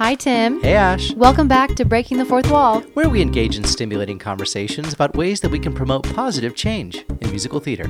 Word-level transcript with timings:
Hi, 0.00 0.14
Tim. 0.14 0.62
Hey, 0.62 0.76
Ash. 0.76 1.12
Welcome 1.12 1.46
back 1.46 1.74
to 1.74 1.84
Breaking 1.84 2.16
the 2.16 2.24
Fourth 2.24 2.50
Wall. 2.50 2.80
Where 2.94 3.10
we 3.10 3.20
engage 3.20 3.58
in 3.58 3.64
stimulating 3.64 4.18
conversations 4.18 4.94
about 4.94 5.14
ways 5.14 5.42
that 5.42 5.50
we 5.50 5.58
can 5.58 5.74
promote 5.74 6.04
positive 6.14 6.54
change 6.54 7.04
in 7.20 7.28
musical 7.28 7.60
theater. 7.60 7.84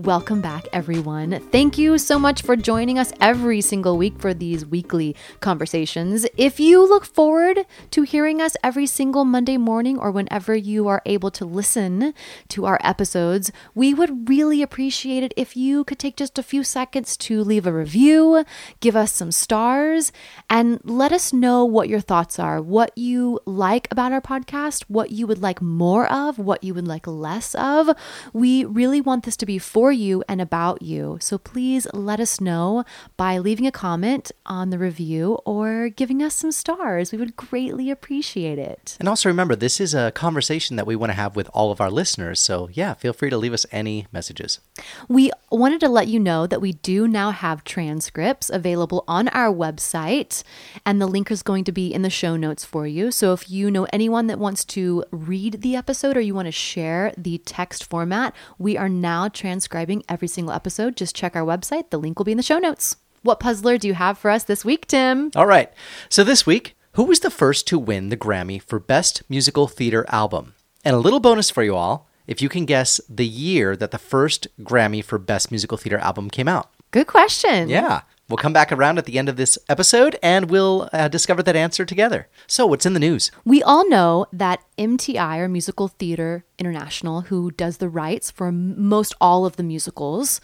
Welcome 0.00 0.40
back, 0.40 0.66
everyone. 0.72 1.40
Thank 1.52 1.76
you 1.76 1.98
so 1.98 2.18
much 2.18 2.40
for 2.40 2.56
joining 2.56 2.98
us 2.98 3.12
every 3.20 3.60
single 3.60 3.98
week 3.98 4.18
for 4.18 4.32
these 4.32 4.64
weekly 4.64 5.14
conversations. 5.40 6.26
If 6.38 6.58
you 6.58 6.88
look 6.88 7.04
forward 7.04 7.66
to 7.90 8.02
hearing 8.04 8.40
us 8.40 8.56
every 8.64 8.86
single 8.86 9.26
Monday 9.26 9.58
morning 9.58 9.98
or 9.98 10.10
whenever 10.10 10.56
you 10.56 10.88
are 10.88 11.02
able 11.04 11.30
to 11.32 11.44
listen 11.44 12.14
to 12.48 12.64
our 12.64 12.80
episodes, 12.82 13.52
we 13.74 13.92
would 13.92 14.26
really 14.26 14.62
appreciate 14.62 15.22
it 15.22 15.34
if 15.36 15.54
you 15.54 15.84
could 15.84 15.98
take 15.98 16.16
just 16.16 16.38
a 16.38 16.42
few 16.42 16.64
seconds 16.64 17.14
to 17.18 17.44
leave 17.44 17.66
a 17.66 17.72
review, 17.72 18.46
give 18.80 18.96
us 18.96 19.12
some 19.12 19.30
stars, 19.30 20.12
and 20.48 20.80
let 20.82 21.12
us 21.12 21.34
know 21.34 21.62
what 21.66 21.90
your 21.90 22.00
thoughts 22.00 22.38
are, 22.38 22.62
what 22.62 22.96
you 22.96 23.38
like 23.44 23.86
about 23.90 24.12
our 24.12 24.22
podcast, 24.22 24.84
what 24.88 25.10
you 25.10 25.26
would 25.26 25.42
like 25.42 25.60
more 25.60 26.10
of, 26.10 26.38
what 26.38 26.64
you 26.64 26.72
would 26.72 26.88
like 26.88 27.06
less 27.06 27.54
of. 27.56 27.90
We 28.32 28.64
really 28.64 29.02
want 29.02 29.26
this 29.26 29.36
to 29.36 29.44
be 29.44 29.58
for 29.58 29.89
you 29.92 30.22
and 30.28 30.40
about 30.40 30.82
you. 30.82 31.18
So 31.20 31.38
please 31.38 31.86
let 31.92 32.20
us 32.20 32.40
know 32.40 32.84
by 33.16 33.38
leaving 33.38 33.66
a 33.66 33.72
comment 33.72 34.30
on 34.46 34.70
the 34.70 34.78
review 34.78 35.38
or 35.44 35.88
giving 35.88 36.22
us 36.22 36.34
some 36.34 36.52
stars. 36.52 37.12
We 37.12 37.18
would 37.18 37.36
greatly 37.36 37.90
appreciate 37.90 38.58
it. 38.58 38.96
And 39.00 39.08
also 39.08 39.28
remember, 39.28 39.56
this 39.56 39.80
is 39.80 39.94
a 39.94 40.10
conversation 40.12 40.76
that 40.76 40.86
we 40.86 40.96
want 40.96 41.10
to 41.10 41.16
have 41.16 41.36
with 41.36 41.48
all 41.52 41.70
of 41.70 41.80
our 41.80 41.90
listeners. 41.90 42.40
So, 42.40 42.68
yeah, 42.72 42.94
feel 42.94 43.12
free 43.12 43.30
to 43.30 43.36
leave 43.36 43.52
us 43.52 43.66
any 43.72 44.06
messages. 44.12 44.60
We 45.08 45.30
wanted 45.50 45.80
to 45.80 45.88
let 45.88 46.08
you 46.08 46.20
know 46.20 46.46
that 46.46 46.60
we 46.60 46.72
do 46.72 47.08
now 47.08 47.30
have 47.30 47.64
transcripts 47.64 48.50
available 48.50 49.04
on 49.08 49.28
our 49.28 49.52
website, 49.52 50.42
and 50.84 51.00
the 51.00 51.06
link 51.06 51.30
is 51.30 51.42
going 51.42 51.64
to 51.64 51.72
be 51.72 51.92
in 51.92 52.02
the 52.02 52.10
show 52.10 52.36
notes 52.36 52.64
for 52.64 52.86
you. 52.86 53.10
So 53.10 53.32
if 53.32 53.50
you 53.50 53.70
know 53.70 53.86
anyone 53.92 54.26
that 54.26 54.38
wants 54.38 54.64
to 54.66 55.04
read 55.10 55.62
the 55.62 55.76
episode 55.76 56.16
or 56.16 56.20
you 56.20 56.34
want 56.34 56.46
to 56.46 56.52
share 56.52 57.12
the 57.16 57.38
text 57.38 57.84
format, 57.84 58.34
we 58.58 58.76
are 58.76 58.88
now 58.88 59.28
transcribing 59.28 59.79
every 60.08 60.28
single 60.28 60.52
episode. 60.52 60.96
Just 60.96 61.16
check 61.16 61.36
our 61.36 61.44
website, 61.44 61.90
the 61.90 61.98
link 61.98 62.18
will 62.18 62.24
be 62.24 62.32
in 62.32 62.36
the 62.36 62.42
show 62.42 62.58
notes. 62.58 62.96
What 63.22 63.40
puzzler 63.40 63.78
do 63.78 63.86
you 63.86 63.94
have 63.94 64.18
for 64.18 64.30
us 64.30 64.44
this 64.44 64.64
week, 64.64 64.86
Tim? 64.86 65.30
All 65.36 65.46
right. 65.46 65.72
So, 66.08 66.24
this 66.24 66.46
week, 66.46 66.74
who 66.92 67.04
was 67.04 67.20
the 67.20 67.30
first 67.30 67.66
to 67.68 67.78
win 67.78 68.08
the 68.08 68.16
Grammy 68.16 68.60
for 68.60 68.78
Best 68.78 69.22
Musical 69.28 69.68
Theater 69.68 70.04
Album? 70.08 70.54
And 70.84 70.96
a 70.96 70.98
little 70.98 71.20
bonus 71.20 71.50
for 71.50 71.62
you 71.62 71.76
all 71.76 72.08
if 72.26 72.40
you 72.40 72.48
can 72.48 72.64
guess 72.64 73.00
the 73.08 73.26
year 73.26 73.76
that 73.76 73.90
the 73.90 73.98
first 73.98 74.48
Grammy 74.60 75.04
for 75.04 75.18
Best 75.18 75.50
Musical 75.50 75.76
Theater 75.76 75.98
Album 75.98 76.30
came 76.30 76.48
out. 76.48 76.70
Good 76.90 77.06
question. 77.06 77.68
Yeah. 77.68 78.02
We'll 78.30 78.36
come 78.36 78.52
back 78.52 78.70
around 78.70 78.96
at 78.98 79.06
the 79.06 79.18
end 79.18 79.28
of 79.28 79.36
this 79.36 79.58
episode 79.68 80.16
and 80.22 80.48
we'll 80.48 80.88
uh, 80.92 81.08
discover 81.08 81.42
that 81.42 81.56
answer 81.56 81.84
together. 81.84 82.28
So, 82.46 82.64
what's 82.64 82.86
in 82.86 82.94
the 82.94 83.00
news? 83.00 83.32
We 83.44 83.60
all 83.60 83.88
know 83.88 84.26
that 84.32 84.62
MTI, 84.78 85.38
or 85.38 85.48
Musical 85.48 85.88
Theater 85.88 86.44
International, 86.56 87.22
who 87.22 87.50
does 87.50 87.78
the 87.78 87.88
rights 87.88 88.30
for 88.30 88.52
most 88.52 89.14
all 89.20 89.46
of 89.46 89.56
the 89.56 89.64
musicals, 89.64 90.40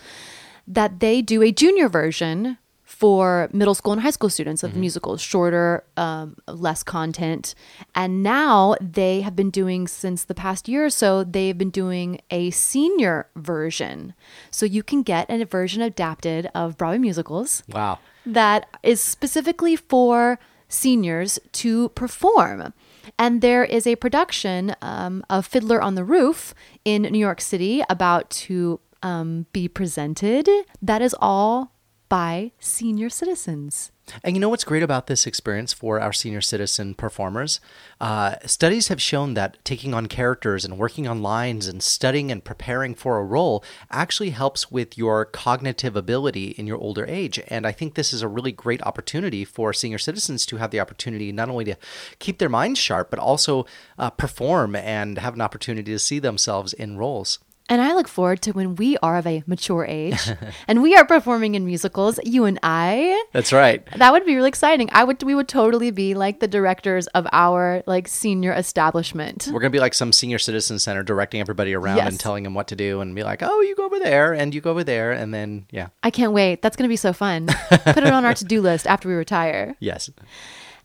that 0.67 0.98
they 0.98 1.23
do 1.23 1.43
a 1.43 1.53
junior 1.53 1.89
version 1.89 2.59
for 2.99 3.51
middle 3.53 3.75
school 3.75 3.93
and 3.93 4.01
high 4.01 4.11
school 4.11 4.31
students 4.31 4.63
of 4.63 4.73
the 4.73 4.79
musicals, 4.79 5.21
shorter, 5.21 5.85
um, 5.99 6.35
less 6.49 6.83
content. 6.83 7.55
And 7.95 8.23
now 8.23 8.75
they 8.81 9.21
have 9.21 9.37
been 9.37 9.51
doing, 9.51 9.87
since 9.87 10.25
the 10.25 10.35
past 10.35 10.67
year 10.67 10.87
or 10.87 10.91
so, 10.91 11.23
they've 11.23 11.59
been 11.59 11.71
doing 11.71 12.21
a 12.31 12.51
senior 12.53 13.29
version. 13.37 14.15
So 14.51 14.65
you 14.65 14.83
can 14.83 15.03
get 15.03 15.29
a 15.31 15.45
version 15.45 15.83
adapted 15.83 16.49
of 16.55 16.79
Broadway 16.79 16.97
musicals 16.99 17.63
Wow. 17.71 17.99
that 18.25 18.67
is 18.83 19.03
specifically 19.03 19.77
for 19.77 20.39
seniors 20.69 21.39
to 21.53 21.91
perform. 21.91 22.73
And 23.19 23.43
there 23.43 23.63
is 23.65 23.87
a 23.87 23.97
production 23.97 24.75
um, 24.81 25.23
of 25.29 25.45
Fiddler 25.45 25.83
on 25.83 25.97
the 25.97 26.05
Roof 26.05 26.55
in 26.85 27.03
New 27.03 27.19
York 27.19 27.43
City 27.43 27.83
about 27.91 28.31
to 28.31 28.81
um, 29.03 29.45
be 29.53 29.69
presented. 29.69 30.49
That 30.81 31.03
is 31.03 31.15
all 31.21 31.73
by 32.09 32.53
senior 32.59 33.09
citizens. 33.09 33.91
And 34.22 34.37
you 34.37 34.41
know 34.41 34.49
what's 34.49 34.65
great 34.65 34.84
about 34.84 35.09
this 35.09 35.27
experience 35.27 35.72
for 35.72 36.00
our 36.00 36.12
senior 36.12 36.41
citizen 36.41 36.94
performers? 36.94 37.61
Uh, 38.00 38.37
studies 38.44 38.89
have 38.89 39.03
shown 39.03 39.34
that 39.34 39.59
taking 39.65 39.94
on 39.94 40.06
characters 40.06 40.65
and 40.65 40.78
working 40.78 41.09
on 41.09 41.22
lines 41.22 41.67
and 41.67 41.83
studying 41.83 42.31
and 42.31 42.44
preparing 42.44 42.94
for 42.94 43.19
a 43.19 43.25
role 43.25 43.65
actually 43.91 44.31
helps 44.31 44.71
with 44.71 44.97
your 44.97 45.25
cognitive 45.25 45.97
ability 45.97 46.50
in 46.50 46.67
your 46.67 46.78
older 46.78 47.05
age. 47.06 47.41
And 47.49 47.67
I 47.67 47.72
think 47.72 47.94
this 47.94 48.12
is 48.12 48.23
a 48.23 48.28
really 48.28 48.53
great 48.53 48.83
opportunity 48.83 49.44
for 49.44 49.73
senior 49.73 49.99
citizens 49.99 50.47
to 50.47 50.56
have 50.59 50.71
the 50.71 50.81
opportunity 50.81 51.33
not 51.33 51.49
only 51.49 51.65
to 51.65 51.77
keep 52.21 52.38
their 52.38 52.49
minds 52.49 52.78
sharp, 52.78 53.11
but 53.11 53.19
also 53.19 53.67
uh, 53.99 54.11
perform 54.11 54.77
and 54.77 55.19
have 55.19 55.34
an 55.34 55.41
opportunity 55.41 55.91
to 55.91 55.99
see 55.99 56.21
themselves 56.21 56.73
in 56.73 56.97
roles. 56.97 57.41
And 57.69 57.82
I 57.82 57.94
look 57.94 58.06
forward 58.06 58.43
to 58.43 58.53
when 58.53 58.77
we 58.77 58.97
are 58.99 59.16
of 59.16 59.27
a 59.27 59.43
mature 59.47 59.84
age 59.88 60.31
and 60.69 60.82
we 60.82 60.94
are 60.94 61.04
performing 61.04 61.54
in 61.56 61.66
musicals, 61.66 62.21
you 62.25 62.44
and 62.44 62.60
I. 62.62 63.25
That's 63.32 63.53
right. 63.53 63.84
That 63.97 64.12
would 64.12 64.25
be 64.25 64.37
really 64.37 64.49
exciting. 64.49 64.88
I 64.93 65.03
would 65.03 65.21
we 65.25 65.34
would 65.34 65.49
totally 65.49 65.91
be 65.91 66.15
like 66.15 66.38
the 66.41 66.47
directors 66.47 67.09
of 67.09 67.26
our 67.32 67.82
like 67.87 68.06
senior 68.06 68.53
establishment. 68.53 69.47
We're 69.53 69.60
going 69.60 69.72
to 69.72 69.76
be 69.76 69.81
like 69.81 69.94
some 69.94 70.12
senior 70.12 70.38
citizen 70.38 70.78
center 70.78 71.03
directing 71.03 71.41
everybody 71.41 71.75
around 71.75 71.97
Yes. 71.97 72.09
and 72.09 72.21
telling 72.21 72.44
them 72.44 72.55
what 72.55 72.69
to 72.69 72.76
do 72.76 73.00
and 73.00 73.15
be 73.15 73.25
like, 73.25 73.43
oh, 73.43 73.60
you 73.62 73.75
go 73.75 73.84
over 73.87 73.99
there 73.99 74.32
and 74.32 74.55
you 74.55 74.60
go 74.60 74.71
over 74.71 74.84
there. 74.84 75.10
And 75.12 75.34
then, 75.34 75.66
yeah, 75.72 75.88
I 76.03 76.10
can't 76.10 76.32
wait. 76.32 76.62
That's 76.62 76.76
going 76.76 76.88
to 76.88 76.93
be 76.93 76.97
so 76.97 77.12
fun. 77.12 77.47
Put 77.71 77.99
it 77.99 78.12
on 78.12 78.25
our 78.25 78.34
to-do 78.34 78.60
list 78.60 78.87
after 78.87 79.09
we 79.09 79.15
retire. 79.15 79.75
yes. 79.81 80.09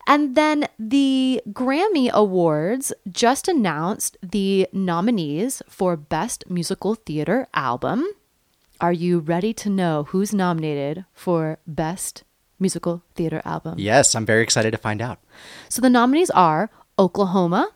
And 0.08 0.36
then 0.36 0.68
the 0.80 1.42
Grammy 1.50 2.10
Awards 2.12 2.92
just 3.10 3.48
announced 3.48 4.18
the 4.22 4.68
nominees 4.74 5.62
for 5.70 5.96
Best 5.96 6.50
Musical 6.50 6.96
Theater 6.96 7.48
Album. 7.54 8.08
Are 8.80 8.94
you 8.94 9.20
ready 9.20 9.54
to 9.54 9.70
know 9.70 10.06
who's 10.10 10.34
nominated 10.34 11.06
for 11.14 11.60
Best 11.68 12.24
Musical 12.60 13.04
Theater 13.16 13.42
Album? 13.46 13.76
Yes, 13.78 14.16
I'm 14.16 14.26
very 14.26 14.42
excited 14.42 14.72
to 14.72 14.78
find 14.78 15.02
out. 15.02 15.20
So 15.70 15.82
the 15.82 15.90
nominees 15.90 16.32
are 16.32 16.70
Oklahoma, 16.98 17.70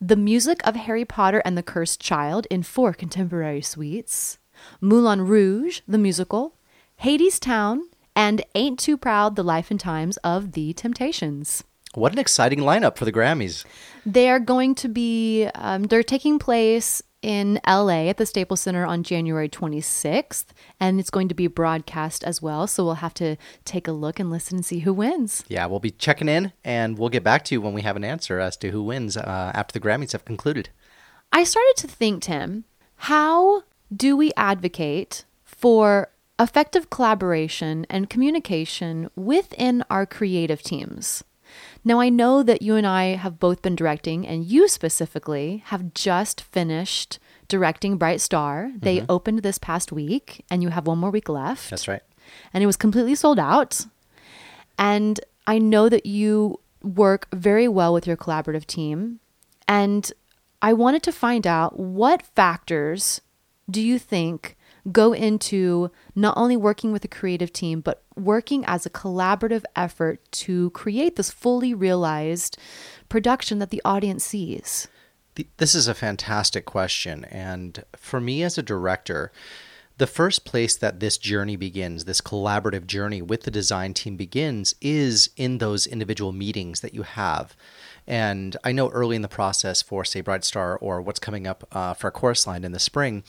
the 0.00 0.16
music 0.16 0.66
of 0.66 0.76
Harry 0.76 1.04
Potter 1.04 1.42
and 1.44 1.56
the 1.56 1.62
Cursed 1.62 2.00
Child 2.00 2.46
in 2.50 2.62
four 2.62 2.92
contemporary 2.92 3.62
suites, 3.62 4.38
Moulin 4.80 5.22
Rouge, 5.22 5.80
the 5.86 5.98
musical, 5.98 6.54
Hadestown, 7.02 7.80
and 8.16 8.44
Ain't 8.54 8.78
Too 8.78 8.96
Proud, 8.96 9.36
the 9.36 9.42
life 9.42 9.70
and 9.70 9.80
times 9.80 10.16
of 10.18 10.52
the 10.52 10.72
Temptations. 10.72 11.64
What 11.94 12.12
an 12.12 12.18
exciting 12.18 12.60
lineup 12.60 12.96
for 12.96 13.04
the 13.04 13.12
Grammys. 13.12 13.64
They 14.04 14.28
are 14.28 14.40
going 14.40 14.74
to 14.76 14.88
be, 14.88 15.48
um, 15.54 15.84
they're 15.84 16.02
taking 16.02 16.38
place 16.38 17.02
in 17.22 17.58
LA 17.66 18.08
at 18.08 18.18
the 18.18 18.26
Staples 18.26 18.60
Center 18.60 18.84
on 18.84 19.02
January 19.02 19.48
26th, 19.48 20.46
and 20.78 21.00
it's 21.00 21.08
going 21.08 21.28
to 21.28 21.34
be 21.34 21.46
broadcast 21.46 22.22
as 22.24 22.42
well. 22.42 22.66
So 22.66 22.84
we'll 22.84 22.94
have 22.94 23.14
to 23.14 23.36
take 23.64 23.88
a 23.88 23.92
look 23.92 24.20
and 24.20 24.30
listen 24.30 24.58
and 24.58 24.66
see 24.66 24.80
who 24.80 24.92
wins. 24.92 25.44
Yeah, 25.48 25.64
we'll 25.66 25.80
be 25.80 25.90
checking 25.90 26.28
in 26.28 26.52
and 26.64 26.98
we'll 26.98 27.08
get 27.08 27.24
back 27.24 27.44
to 27.46 27.54
you 27.54 27.62
when 27.62 27.72
we 27.72 27.82
have 27.82 27.96
an 27.96 28.04
answer 28.04 28.40
as 28.40 28.56
to 28.58 28.70
who 28.70 28.82
wins 28.82 29.16
uh, 29.16 29.52
after 29.54 29.72
the 29.72 29.84
Grammys 29.84 30.12
have 30.12 30.24
concluded. 30.24 30.68
I 31.32 31.44
started 31.44 31.74
to 31.78 31.88
think, 31.88 32.24
Tim, 32.24 32.64
how 32.96 33.62
do 33.94 34.16
we 34.16 34.32
advocate 34.36 35.24
for 35.44 36.10
effective 36.38 36.90
collaboration 36.90 37.86
and 37.88 38.10
communication 38.10 39.10
within 39.16 39.84
our 39.90 40.06
creative 40.06 40.62
teams? 40.62 41.24
Now, 41.84 42.00
I 42.00 42.08
know 42.08 42.42
that 42.42 42.62
you 42.62 42.74
and 42.76 42.86
I 42.86 43.16
have 43.16 43.38
both 43.38 43.62
been 43.62 43.76
directing, 43.76 44.26
and 44.26 44.44
you 44.44 44.66
specifically 44.68 45.62
have 45.66 45.94
just 45.94 46.40
finished 46.40 47.18
directing 47.46 47.98
Bright 47.98 48.20
Star. 48.20 48.72
They 48.76 48.98
mm-hmm. 48.98 49.06
opened 49.10 49.38
this 49.40 49.58
past 49.58 49.92
week, 49.92 50.44
and 50.50 50.62
you 50.62 50.70
have 50.70 50.86
one 50.86 50.98
more 50.98 51.10
week 51.10 51.28
left 51.28 51.70
That's 51.70 51.86
right. 51.86 52.02
and 52.52 52.62
it 52.62 52.66
was 52.66 52.76
completely 52.76 53.14
sold 53.14 53.38
out. 53.38 53.86
And 54.78 55.20
I 55.46 55.58
know 55.58 55.88
that 55.88 56.06
you 56.06 56.58
work 56.82 57.28
very 57.32 57.68
well 57.68 57.92
with 57.92 58.06
your 58.06 58.16
collaborative 58.16 58.66
team. 58.66 59.20
And 59.66 60.10
I 60.60 60.72
wanted 60.72 61.02
to 61.04 61.12
find 61.12 61.46
out 61.46 61.78
what 61.78 62.22
factors 62.22 63.20
do 63.70 63.80
you 63.80 63.98
think 63.98 64.56
go 64.92 65.12
into 65.12 65.90
not 66.14 66.36
only 66.36 66.56
working 66.56 66.92
with 66.92 67.04
a 67.04 67.08
creative 67.08 67.52
team, 67.52 67.80
but 67.80 68.02
working 68.16 68.64
as 68.66 68.84
a 68.84 68.90
collaborative 68.90 69.64
effort 69.74 70.20
to 70.32 70.70
create 70.70 71.16
this 71.16 71.30
fully 71.30 71.72
realized 71.74 72.58
production 73.08 73.58
that 73.58 73.70
the 73.70 73.82
audience 73.84 74.24
sees? 74.24 74.88
This 75.56 75.74
is 75.74 75.88
a 75.88 75.94
fantastic 75.94 76.64
question. 76.64 77.24
And 77.24 77.84
for 77.96 78.20
me 78.20 78.42
as 78.42 78.56
a 78.56 78.62
director, 78.62 79.32
the 79.96 80.06
first 80.06 80.44
place 80.44 80.76
that 80.76 81.00
this 81.00 81.18
journey 81.18 81.56
begins, 81.56 82.04
this 82.04 82.20
collaborative 82.20 82.86
journey 82.86 83.22
with 83.22 83.42
the 83.42 83.50
design 83.50 83.94
team 83.94 84.16
begins, 84.16 84.74
is 84.80 85.30
in 85.36 85.58
those 85.58 85.86
individual 85.86 86.32
meetings 86.32 86.80
that 86.80 86.94
you 86.94 87.02
have. 87.02 87.56
And 88.06 88.56
I 88.64 88.72
know 88.72 88.90
early 88.90 89.16
in 89.16 89.22
the 89.22 89.28
process 89.28 89.82
for, 89.82 90.04
say, 90.04 90.20
Bright 90.20 90.44
Star 90.44 90.76
or 90.76 91.00
what's 91.00 91.20
coming 91.20 91.46
up 91.46 91.66
uh, 91.72 91.94
for 91.94 92.08
a 92.08 92.12
chorus 92.12 92.46
line 92.46 92.64
in 92.64 92.72
the 92.72 92.78
spring, 92.78 93.22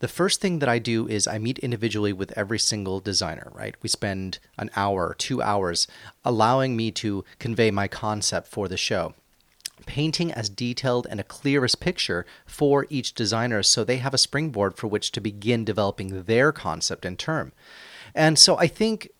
the 0.00 0.08
first 0.08 0.40
thing 0.40 0.58
that 0.58 0.68
I 0.68 0.78
do 0.78 1.08
is 1.08 1.26
I 1.26 1.38
meet 1.38 1.58
individually 1.60 2.12
with 2.12 2.36
every 2.36 2.58
single 2.58 3.00
designer, 3.00 3.50
right? 3.54 3.74
We 3.82 3.88
spend 3.88 4.38
an 4.58 4.70
hour, 4.76 5.14
two 5.16 5.40
hours 5.40 5.86
allowing 6.24 6.76
me 6.76 6.90
to 6.92 7.24
convey 7.38 7.70
my 7.70 7.88
concept 7.88 8.48
for 8.48 8.68
the 8.68 8.76
show. 8.76 9.14
Painting 9.86 10.32
as 10.32 10.48
detailed 10.48 11.06
and 11.08 11.20
a 11.20 11.24
clearest 11.24 11.80
picture 11.80 12.26
for 12.44 12.86
each 12.90 13.14
designer 13.14 13.62
so 13.62 13.84
they 13.84 13.98
have 13.98 14.14
a 14.14 14.18
springboard 14.18 14.76
for 14.76 14.86
which 14.86 15.12
to 15.12 15.20
begin 15.20 15.64
developing 15.64 16.24
their 16.24 16.52
concept 16.52 17.04
and 17.04 17.18
term. 17.18 17.52
And 18.14 18.38
so 18.38 18.58
I 18.58 18.66
think 18.66 19.10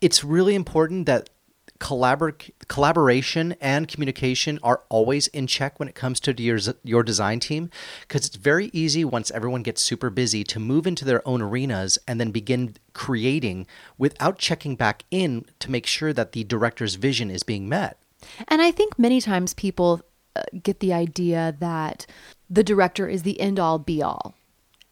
it's 0.00 0.24
really 0.24 0.54
important 0.54 1.06
that 1.06 1.30
collabor- 1.78 2.50
collaboration 2.68 3.54
and 3.60 3.88
communication 3.88 4.58
are 4.62 4.82
always 4.88 5.28
in 5.28 5.46
check 5.46 5.78
when 5.78 5.88
it 5.88 5.94
comes 5.94 6.20
to 6.20 6.42
your, 6.42 6.58
your 6.82 7.02
design 7.02 7.40
team 7.40 7.70
because 8.02 8.26
it's 8.26 8.36
very 8.36 8.70
easy 8.72 9.04
once 9.04 9.30
everyone 9.30 9.62
gets 9.62 9.82
super 9.82 10.10
busy 10.10 10.44
to 10.44 10.60
move 10.60 10.86
into 10.86 11.04
their 11.04 11.26
own 11.26 11.42
arenas 11.42 11.98
and 12.06 12.20
then 12.20 12.30
begin 12.30 12.74
creating 12.92 13.66
without 13.98 14.38
checking 14.38 14.76
back 14.76 15.04
in 15.10 15.44
to 15.58 15.70
make 15.70 15.86
sure 15.86 16.12
that 16.12 16.32
the 16.32 16.44
director's 16.44 16.94
vision 16.94 17.30
is 17.30 17.42
being 17.42 17.68
met. 17.68 17.98
And 18.48 18.62
I 18.62 18.70
think 18.70 18.98
many 18.98 19.20
times 19.20 19.54
people 19.54 20.02
uh, 20.34 20.42
get 20.62 20.80
the 20.80 20.92
idea 20.92 21.56
that 21.60 22.06
the 22.48 22.64
director 22.64 23.08
is 23.08 23.22
the 23.22 23.40
end 23.40 23.58
all 23.58 23.78
be 23.78 24.02
all. 24.02 24.34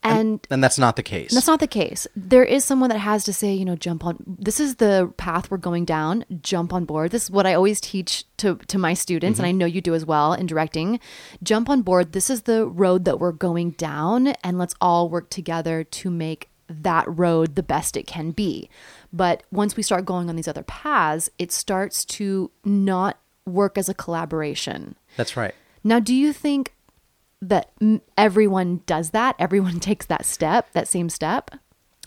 And, 0.05 0.45
and 0.49 0.63
that's 0.63 0.77
not 0.77 0.95
the 0.95 1.03
case. 1.03 1.33
That's 1.33 1.47
not 1.47 1.59
the 1.59 1.67
case. 1.67 2.07
There 2.15 2.43
is 2.43 2.63
someone 2.63 2.89
that 2.89 2.99
has 2.99 3.23
to 3.25 3.33
say, 3.33 3.53
you 3.53 3.65
know, 3.65 3.75
jump 3.75 4.05
on. 4.05 4.17
This 4.25 4.59
is 4.59 4.75
the 4.75 5.13
path 5.17 5.49
we're 5.49 5.57
going 5.57 5.85
down. 5.85 6.25
Jump 6.41 6.73
on 6.73 6.85
board. 6.85 7.11
This 7.11 7.23
is 7.23 7.31
what 7.31 7.45
I 7.45 7.53
always 7.53 7.81
teach 7.81 8.25
to 8.37 8.55
to 8.67 8.77
my 8.77 8.93
students, 8.93 9.37
mm-hmm. 9.37 9.45
and 9.45 9.49
I 9.49 9.57
know 9.57 9.65
you 9.65 9.81
do 9.81 9.95
as 9.95 10.05
well 10.05 10.33
in 10.33 10.45
directing. 10.45 10.99
Jump 11.41 11.69
on 11.69 11.81
board. 11.81 12.11
This 12.11 12.29
is 12.29 12.43
the 12.43 12.67
road 12.67 13.05
that 13.05 13.19
we're 13.19 13.31
going 13.31 13.71
down, 13.71 14.27
and 14.43 14.57
let's 14.57 14.75
all 14.79 15.09
work 15.09 15.29
together 15.29 15.83
to 15.83 16.09
make 16.09 16.49
that 16.67 17.05
road 17.07 17.55
the 17.55 17.63
best 17.63 17.95
it 17.95 18.07
can 18.07 18.31
be. 18.31 18.69
But 19.13 19.43
once 19.51 19.75
we 19.75 19.83
start 19.83 20.05
going 20.05 20.29
on 20.29 20.35
these 20.35 20.47
other 20.47 20.63
paths, 20.63 21.29
it 21.37 21.51
starts 21.51 22.05
to 22.05 22.51
not 22.63 23.19
work 23.45 23.77
as 23.77 23.89
a 23.89 23.93
collaboration. 23.93 24.95
That's 25.17 25.37
right. 25.37 25.53
Now, 25.83 25.99
do 25.99 26.15
you 26.15 26.33
think 26.33 26.74
that 27.41 27.71
everyone 28.17 28.81
does 28.85 29.11
that? 29.11 29.35
Everyone 29.39 29.79
takes 29.79 30.05
that 30.07 30.25
step, 30.25 30.71
that 30.73 30.87
same 30.87 31.09
step? 31.09 31.51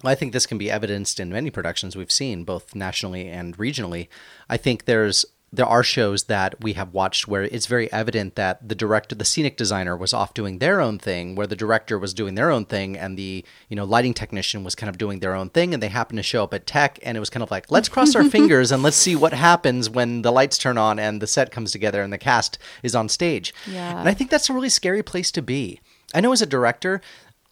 I 0.05 0.15
think 0.15 0.33
this 0.33 0.47
can 0.47 0.59
be 0.59 0.71
evidenced 0.71 1.19
in 1.19 1.31
many 1.31 1.51
productions 1.51 1.97
we've 1.97 2.13
seen, 2.13 2.45
both 2.45 2.75
nationally 2.75 3.29
and 3.29 3.57
regionally. 3.57 4.09
I 4.49 4.57
think 4.57 4.85
there's 4.85 5.25
there 5.53 5.67
are 5.67 5.83
shows 5.83 6.25
that 6.25 6.61
we 6.63 6.75
have 6.75 6.93
watched 6.93 7.27
where 7.27 7.45
it's 7.45 7.67
very 7.67 7.91
evident 7.93 8.35
that 8.35 8.67
the 8.67 8.75
director 8.75 9.15
the 9.15 9.25
scenic 9.25 9.57
designer 9.57 9.97
was 9.97 10.13
off 10.13 10.35
doing 10.35 10.59
their 10.59 10.81
own 10.81 10.99
thing 10.99 11.35
where 11.35 11.47
the 11.47 11.57
director 11.57 11.99
was 11.99 12.13
doing 12.13 12.35
their 12.35 12.51
own 12.51 12.65
thing 12.65 12.97
and 12.97 13.17
the 13.17 13.45
you 13.69 13.77
know 13.77 13.85
lighting 13.85 14.13
technician 14.13 14.63
was 14.63 14.75
kind 14.75 14.91
of 14.91 14.99
doing 14.99 15.21
their 15.21 15.35
own 15.35 15.49
thing 15.49 15.73
and 15.73 15.83
they 15.83 15.89
happened 15.89 16.19
to 16.19 16.23
show 16.23 16.45
up 16.45 16.53
at 16.53 16.67
tech 16.67 16.99
and 17.03 17.17
it 17.17 17.21
was 17.21 17.31
kind 17.31 17.43
of 17.43 17.51
like 17.51 17.71
let's 17.71 17.89
cross 17.89 18.15
our 18.15 18.25
fingers 18.31 18.71
and 18.71 18.83
let's 18.83 18.97
see 18.97 19.17
what 19.17 19.33
happens 19.33 19.89
when 19.89 20.23
the 20.23 20.33
lights 20.33 20.59
turn 20.59 20.77
on 20.77 20.99
and 20.99 21.23
the 21.23 21.27
set 21.27 21.51
comes 21.51 21.73
together 21.73 22.03
and 22.03 22.13
the 22.13 22.19
cast 22.19 22.59
is 22.83 22.95
on 22.95 23.09
stage 23.09 23.55
yeah. 23.67 23.99
and 23.99 24.09
i 24.09 24.15
think 24.15 24.31
that's 24.31 24.51
a 24.51 24.53
really 24.53 24.69
scary 24.69 25.03
place 25.03 25.31
to 25.31 25.41
be 25.41 25.81
i 26.15 26.21
know 26.21 26.33
as 26.33 26.43
a 26.43 26.47
director 26.47 27.01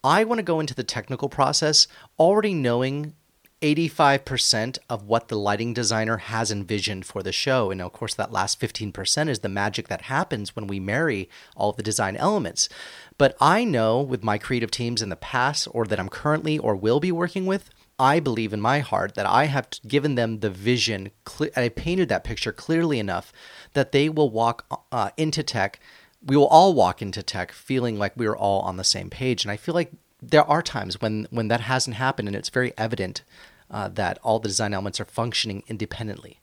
I 0.03 0.23
want 0.23 0.39
to 0.39 0.43
go 0.43 0.59
into 0.59 0.75
the 0.75 0.83
technical 0.83 1.27
process 1.27 1.87
already 2.19 2.53
knowing 2.53 3.13
85% 3.61 4.77
of 4.89 5.03
what 5.03 5.29
the 5.29 5.37
lighting 5.37 5.73
designer 5.73 6.17
has 6.17 6.51
envisioned 6.51 7.05
for 7.05 7.23
the 7.23 7.31
show. 7.31 7.71
And 7.71 7.81
of 7.81 7.91
course, 7.91 8.13
that 8.13 8.31
last 8.31 8.59
15% 8.59 9.29
is 9.29 9.39
the 9.39 9.49
magic 9.49 9.87
that 9.87 10.03
happens 10.03 10.55
when 10.55 10.67
we 10.67 10.79
marry 10.79 11.27
all 11.55 11.71
the 11.71 11.81
design 11.81 12.15
elements. 12.15 12.69
But 13.17 13.35
I 13.41 13.63
know 13.63 13.99
with 13.99 14.23
my 14.23 14.37
creative 14.37 14.69
teams 14.69 15.01
in 15.01 15.09
the 15.09 15.15
past, 15.15 15.67
or 15.71 15.85
that 15.85 15.99
I'm 15.99 16.09
currently 16.09 16.59
or 16.59 16.75
will 16.75 16.99
be 16.99 17.11
working 17.11 17.47
with, 17.47 17.69
I 17.99 18.19
believe 18.19 18.53
in 18.53 18.61
my 18.61 18.79
heart 18.79 19.15
that 19.15 19.25
I 19.25 19.45
have 19.45 19.69
given 19.87 20.13
them 20.13 20.41
the 20.41 20.51
vision, 20.51 21.09
and 21.39 21.51
I 21.55 21.69
painted 21.69 22.09
that 22.09 22.23
picture 22.23 22.51
clearly 22.51 22.99
enough 22.99 23.33
that 23.73 23.91
they 23.91 24.07
will 24.07 24.29
walk 24.29 24.65
uh, 24.91 25.09
into 25.17 25.41
tech. 25.41 25.79
We 26.23 26.37
will 26.37 26.47
all 26.47 26.75
walk 26.75 27.01
into 27.01 27.23
tech 27.23 27.51
feeling 27.51 27.97
like 27.97 28.13
we 28.15 28.27
are 28.27 28.37
all 28.37 28.61
on 28.61 28.77
the 28.77 28.83
same 28.83 29.09
page. 29.09 29.43
And 29.43 29.51
I 29.51 29.57
feel 29.57 29.73
like 29.73 29.91
there 30.21 30.43
are 30.43 30.61
times 30.61 31.01
when 31.01 31.27
when 31.29 31.47
that 31.47 31.61
hasn't 31.61 31.95
happened 31.95 32.27
and 32.27 32.35
it's 32.35 32.49
very 32.49 32.73
evident 32.77 33.23
uh, 33.69 33.87
that 33.89 34.17
all 34.23 34.39
the 34.39 34.47
design 34.47 34.73
elements 34.73 34.99
are 34.99 35.05
functioning 35.05 35.63
independently. 35.67 36.39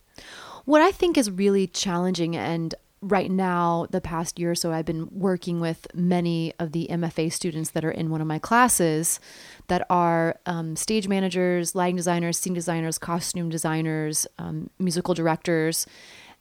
What 0.65 0.81
I 0.81 0.93
think 0.93 1.19
is 1.19 1.31
really 1.31 1.67
challenging 1.67 2.37
and 2.37 2.75
right 3.05 3.31
now 3.31 3.87
the 3.91 4.01
past 4.01 4.39
year 4.39 4.53
or 4.53 4.55
so 4.55 4.73
I've 4.73 4.87
been 4.87 5.09
working 5.13 5.61
with 5.61 5.87
many 5.95 6.55
of 6.59 6.73
the 6.73 6.89
MFA 6.91 7.31
students 7.31 7.71
that 7.71 7.85
are 7.85 7.91
in 7.91 8.11
one 8.11 8.23
of 8.23 8.27
my 8.27 8.39
classes 8.39 9.21
that 9.67 9.87
are 9.91 10.37
um, 10.47 10.75
stage 10.75 11.07
managers, 11.07 11.75
lighting 11.75 11.97
designers, 11.97 12.39
scene 12.39 12.55
designers, 12.55 12.97
costume 12.97 13.51
designers, 13.51 14.27
um, 14.39 14.71
musical 14.79 15.13
directors. 15.13 15.87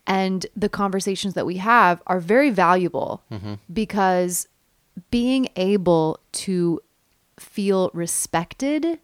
And 0.08 0.46
the 0.56 0.70
conversations 0.70 1.34
that 1.34 1.46
we 1.46 1.58
have 1.58 2.02
are 2.08 2.20
very 2.20 2.50
valuable 2.50 3.22
mm-hmm. 3.32 3.56
because 3.72 4.48
being 5.12 5.50
able 5.56 6.20
to 6.34 6.82
feel 7.44 7.92
respected 7.94 9.00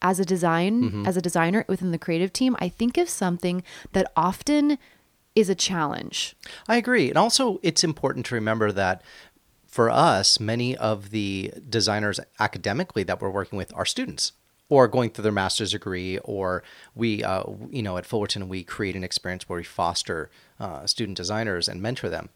as 0.00 0.20
a 0.20 0.24
design 0.24 0.82
mm-hmm. 0.82 1.06
as 1.06 1.16
a 1.16 1.22
designer 1.22 1.64
within 1.68 1.90
the 1.90 1.98
creative 1.98 2.32
team 2.32 2.56
i 2.60 2.68
think 2.68 2.96
is 2.98 3.10
something 3.10 3.62
that 3.92 4.10
often 4.16 4.78
is 5.38 5.48
a 5.48 5.54
challenge. 5.54 6.34
I 6.66 6.76
agree. 6.76 7.08
And 7.08 7.16
also 7.16 7.60
it's 7.62 7.84
important 7.84 8.26
to 8.26 8.34
remember 8.34 8.72
that 8.72 9.02
for 9.68 9.88
us 9.88 10.40
many 10.40 10.76
of 10.76 11.10
the 11.10 11.52
designers 11.68 12.18
academically 12.40 13.04
that 13.04 13.20
we're 13.20 13.30
working 13.30 13.56
with 13.56 13.72
are 13.74 13.84
students 13.84 14.32
or 14.68 14.88
going 14.88 15.10
through 15.10 15.22
their 15.22 15.32
master's 15.32 15.70
degree 15.70 16.18
or 16.18 16.64
we 16.96 17.22
uh, 17.22 17.44
you 17.70 17.82
know 17.82 17.96
at 17.96 18.04
fullerton 18.04 18.48
we 18.48 18.64
create 18.64 18.96
an 18.96 19.04
experience 19.04 19.48
where 19.48 19.58
we 19.58 19.64
foster 19.64 20.28
uh, 20.58 20.86
student 20.86 21.16
designers 21.16 21.68
and 21.68 21.80
mentor 21.80 22.08
them. 22.08 22.30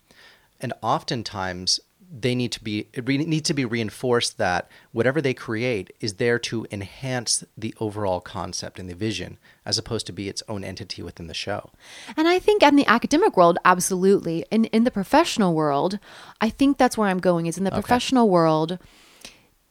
And 0.61 0.73
oftentimes 0.81 1.81
they 2.13 2.35
need 2.35 2.53
to 2.53 2.63
be 2.63 2.89
it 2.93 3.09
re- 3.09 3.17
needs 3.17 3.49
to 3.49 3.55
be 3.55 3.65
reinforced 3.65 4.37
that 4.37 4.69
whatever 4.93 5.23
they 5.23 5.33
create 5.33 5.91
is 6.01 6.15
there 6.15 6.39
to 6.39 6.67
enhance 6.71 7.43
the 7.57 7.75
overall 7.81 8.21
concept 8.21 8.79
and 8.79 8.89
the 8.89 8.95
vision 8.95 9.39
as 9.65 9.79
opposed 9.79 10.07
to 10.07 10.13
be 10.13 10.29
its 10.29 10.43
own 10.47 10.63
entity 10.63 11.03
within 11.03 11.27
the 11.27 11.35
show. 11.35 11.71
And 12.17 12.29
I 12.29 12.39
think 12.39 12.63
in 12.63 12.77
the 12.77 12.87
academic 12.87 13.37
world 13.37 13.59
absolutely. 13.65 14.45
In 14.51 14.67
in 14.67 14.85
the 14.85 14.91
professional 14.91 15.55
world, 15.55 15.99
I 16.41 16.51
think 16.51 16.77
that's 16.77 16.99
where 16.99 17.09
I'm 17.09 17.21
going 17.21 17.47
is 17.47 17.57
in 17.57 17.65
the 17.65 17.73
okay. 17.73 17.81
professional 17.81 18.29
world 18.29 18.79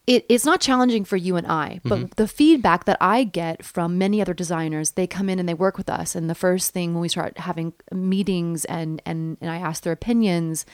it, 0.08 0.26
it's 0.30 0.46
not 0.46 0.60
challenging 0.60 1.06
for 1.06 1.16
you 1.16 1.36
and 1.36 1.46
I, 1.46 1.80
but 1.84 2.00
mm-hmm. 2.00 2.14
the 2.16 2.28
feedback 2.28 2.86
that 2.86 2.98
I 3.00 3.24
get 3.24 3.64
from 3.64 4.00
many 4.00 4.20
other 4.20 4.34
designers, 4.34 4.92
they 4.92 5.06
come 5.06 5.30
in 5.30 5.38
and 5.38 5.48
they 5.48 5.54
work 5.54 5.78
with 5.78 5.90
us. 5.90 6.16
And 6.16 6.28
the 6.28 6.36
first 6.36 6.72
thing 6.72 6.94
when 6.94 7.02
we 7.02 7.08
start 7.08 7.38
having 7.38 7.74
meetings 7.92 8.66
and, 8.66 9.00
and, 9.06 9.38
and 9.40 9.52
I 9.52 9.58
ask 9.58 9.84
their 9.84 9.94
opinions 9.94 10.66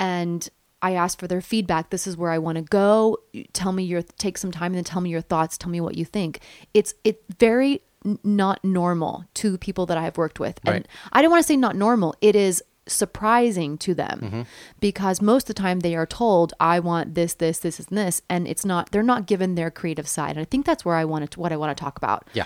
and 0.00 0.48
I 0.82 0.94
ask 0.94 1.18
for 1.18 1.28
their 1.28 1.40
feedback. 1.40 1.90
This 1.90 2.06
is 2.06 2.16
where 2.16 2.30
I 2.30 2.38
want 2.38 2.56
to 2.56 2.62
go. 2.62 3.18
Tell 3.52 3.72
me 3.72 3.84
your 3.84 4.02
take 4.02 4.36
some 4.36 4.50
time 4.50 4.72
and 4.72 4.76
then 4.76 4.84
tell 4.84 5.00
me 5.00 5.10
your 5.10 5.20
thoughts. 5.20 5.56
Tell 5.56 5.70
me 5.70 5.80
what 5.80 5.96
you 5.96 6.04
think. 6.04 6.40
It's 6.74 6.94
it's 7.04 7.22
very 7.38 7.82
not 8.24 8.62
normal 8.64 9.24
to 9.34 9.56
people 9.58 9.86
that 9.86 9.96
I've 9.96 10.18
worked 10.18 10.40
with. 10.40 10.58
Right. 10.66 10.76
And 10.76 10.88
I 11.12 11.22
don't 11.22 11.30
want 11.30 11.42
to 11.42 11.46
say 11.46 11.56
not 11.56 11.76
normal. 11.76 12.16
It 12.20 12.34
is 12.34 12.62
surprising 12.88 13.78
to 13.78 13.94
them 13.94 14.20
mm-hmm. 14.20 14.42
because 14.80 15.22
most 15.22 15.48
of 15.48 15.54
the 15.54 15.62
time 15.62 15.80
they 15.80 15.94
are 15.94 16.04
told 16.04 16.52
I 16.58 16.80
want 16.80 17.14
this 17.14 17.34
this 17.34 17.60
this 17.60 17.78
and 17.78 17.96
this 17.96 18.22
and 18.28 18.48
it's 18.48 18.64
not 18.64 18.90
they're 18.90 19.04
not 19.04 19.26
given 19.26 19.54
their 19.54 19.70
creative 19.70 20.08
side. 20.08 20.30
And 20.30 20.40
I 20.40 20.44
think 20.44 20.66
that's 20.66 20.84
where 20.84 20.96
I 20.96 21.04
wanted 21.04 21.30
to 21.32 21.40
what 21.40 21.52
I 21.52 21.56
want 21.56 21.76
to 21.76 21.80
talk 21.80 21.96
about. 21.96 22.28
Yeah. 22.32 22.44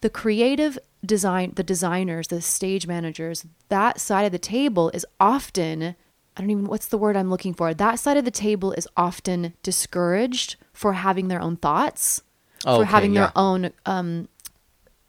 The 0.00 0.10
creative 0.10 0.78
design 1.04 1.54
the 1.56 1.64
designers, 1.64 2.28
the 2.28 2.40
stage 2.40 2.86
managers, 2.86 3.46
that 3.68 4.00
side 4.00 4.24
of 4.24 4.32
the 4.32 4.38
table 4.38 4.90
is 4.90 5.04
often 5.18 5.96
I 6.38 6.42
don't 6.42 6.50
even 6.50 6.66
what's 6.66 6.86
the 6.86 6.98
word 6.98 7.16
I'm 7.16 7.30
looking 7.30 7.52
for. 7.52 7.74
That 7.74 7.98
side 7.98 8.16
of 8.16 8.24
the 8.24 8.30
table 8.30 8.72
is 8.72 8.86
often 8.96 9.54
discouraged 9.64 10.54
for 10.72 10.92
having 10.92 11.26
their 11.26 11.40
own 11.40 11.56
thoughts, 11.56 12.22
oh, 12.64 12.76
for 12.76 12.82
okay, 12.82 12.90
having 12.90 13.12
yeah. 13.12 13.20
their 13.22 13.32
own 13.34 13.70
um, 13.84 14.28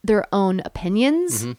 their 0.03 0.25
own 0.33 0.61
opinions. 0.65 1.43
Mm-hmm. 1.43 1.51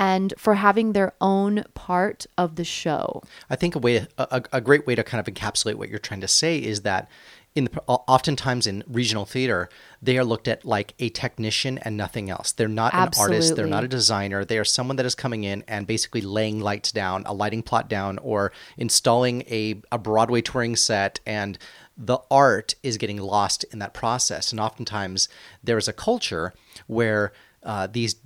And 0.00 0.32
for 0.38 0.54
having 0.54 0.92
their 0.92 1.12
own 1.20 1.64
part 1.74 2.24
of 2.36 2.54
the 2.54 2.62
show. 2.62 3.20
I 3.50 3.56
think 3.56 3.74
a 3.74 3.80
way, 3.80 4.06
a, 4.16 4.44
a 4.52 4.60
great 4.60 4.86
way 4.86 4.94
to 4.94 5.02
kind 5.02 5.18
of 5.18 5.34
encapsulate 5.34 5.74
what 5.74 5.88
you're 5.88 5.98
trying 5.98 6.20
to 6.20 6.28
say 6.28 6.56
is 6.56 6.82
that 6.82 7.10
in 7.54 7.64
the, 7.64 7.80
oftentimes 7.86 8.66
in 8.66 8.84
regional 8.86 9.24
theater, 9.24 9.68
they 10.00 10.16
are 10.16 10.24
looked 10.24 10.48
at 10.48 10.64
like 10.64 10.94
a 10.98 11.08
technician 11.08 11.78
and 11.78 11.96
nothing 11.96 12.30
else. 12.30 12.52
They're 12.52 12.68
not 12.68 12.94
Absolutely. 12.94 13.36
an 13.36 13.42
artist. 13.42 13.56
They're 13.56 13.66
not 13.66 13.84
a 13.84 13.88
designer. 13.88 14.44
They 14.44 14.58
are 14.58 14.64
someone 14.64 14.96
that 14.96 15.06
is 15.06 15.14
coming 15.14 15.44
in 15.44 15.64
and 15.66 15.86
basically 15.86 16.20
laying 16.20 16.60
lights 16.60 16.92
down, 16.92 17.24
a 17.26 17.34
lighting 17.34 17.62
plot 17.62 17.88
down, 17.88 18.18
or 18.18 18.52
installing 18.76 19.42
a, 19.42 19.80
a 19.90 19.98
Broadway 19.98 20.40
touring 20.40 20.76
set. 20.76 21.20
And 21.26 21.58
the 21.96 22.18
art 22.30 22.74
is 22.82 22.96
getting 22.96 23.18
lost 23.18 23.64
in 23.64 23.80
that 23.80 23.92
process. 23.92 24.52
And 24.52 24.60
oftentimes 24.60 25.28
there 25.62 25.78
is 25.78 25.88
a 25.88 25.92
culture 25.92 26.54
where 26.86 27.32
uh, 27.64 27.88
these 27.88 28.16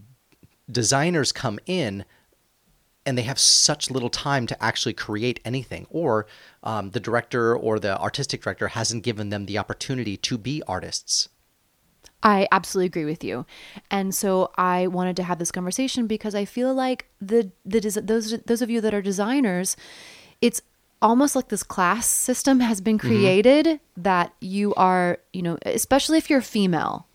designers 0.71 1.33
come 1.33 1.59
in 1.67 2.05
and 3.05 3.19
they 3.19 3.23
have 3.23 3.39
such 3.39 3.91
little 3.91 4.11
time 4.11 4.47
to 4.47 4.63
actually 4.63 4.93
create 4.93 5.41
anything, 5.45 5.87
or 5.91 6.27
um, 6.63 6.91
the 6.91 7.01
director 7.01 7.57
or 7.57 7.79
the 7.79 7.99
artistic 8.01 8.43
director 8.43 8.69
hasn't 8.69 9.03
given 9.03 9.31
them 9.31 9.47
the 9.47 9.59
opportunity 9.59 10.17
to 10.17 10.39
be 10.39 10.63
artists. 10.69 11.29
I 12.23 12.47
absolutely 12.53 12.87
agree 12.87 13.05
with 13.05 13.25
you. 13.25 13.47
And 13.91 14.15
so 14.15 14.53
I 14.57 14.87
wanted 14.87 15.17
to 15.17 15.25
have 15.25 15.39
this 15.39 15.51
conversation 15.51 16.07
because 16.07 16.35
I 16.35 16.45
feel 16.45 16.73
like 16.73 17.07
the 17.21 17.51
the 17.65 17.81
those 17.81 18.39
those 18.43 18.63
of 18.63 18.71
you 18.71 18.81
that 18.81 18.95
are 18.95 19.03
designers, 19.03 19.77
it's 20.41 20.63
almost 21.01 21.35
like 21.35 21.49
this 21.49 21.65
class 21.65 22.07
system 22.07 22.61
has 22.61 22.81
been 22.81 22.97
created 22.97 23.81
that 23.97 24.33
you 24.41 24.73
are, 24.75 25.19
you 25.33 25.43
know, 25.43 25.59
especially 25.67 26.17
if 26.17 26.31
you're 26.31 26.41
female. 26.41 27.09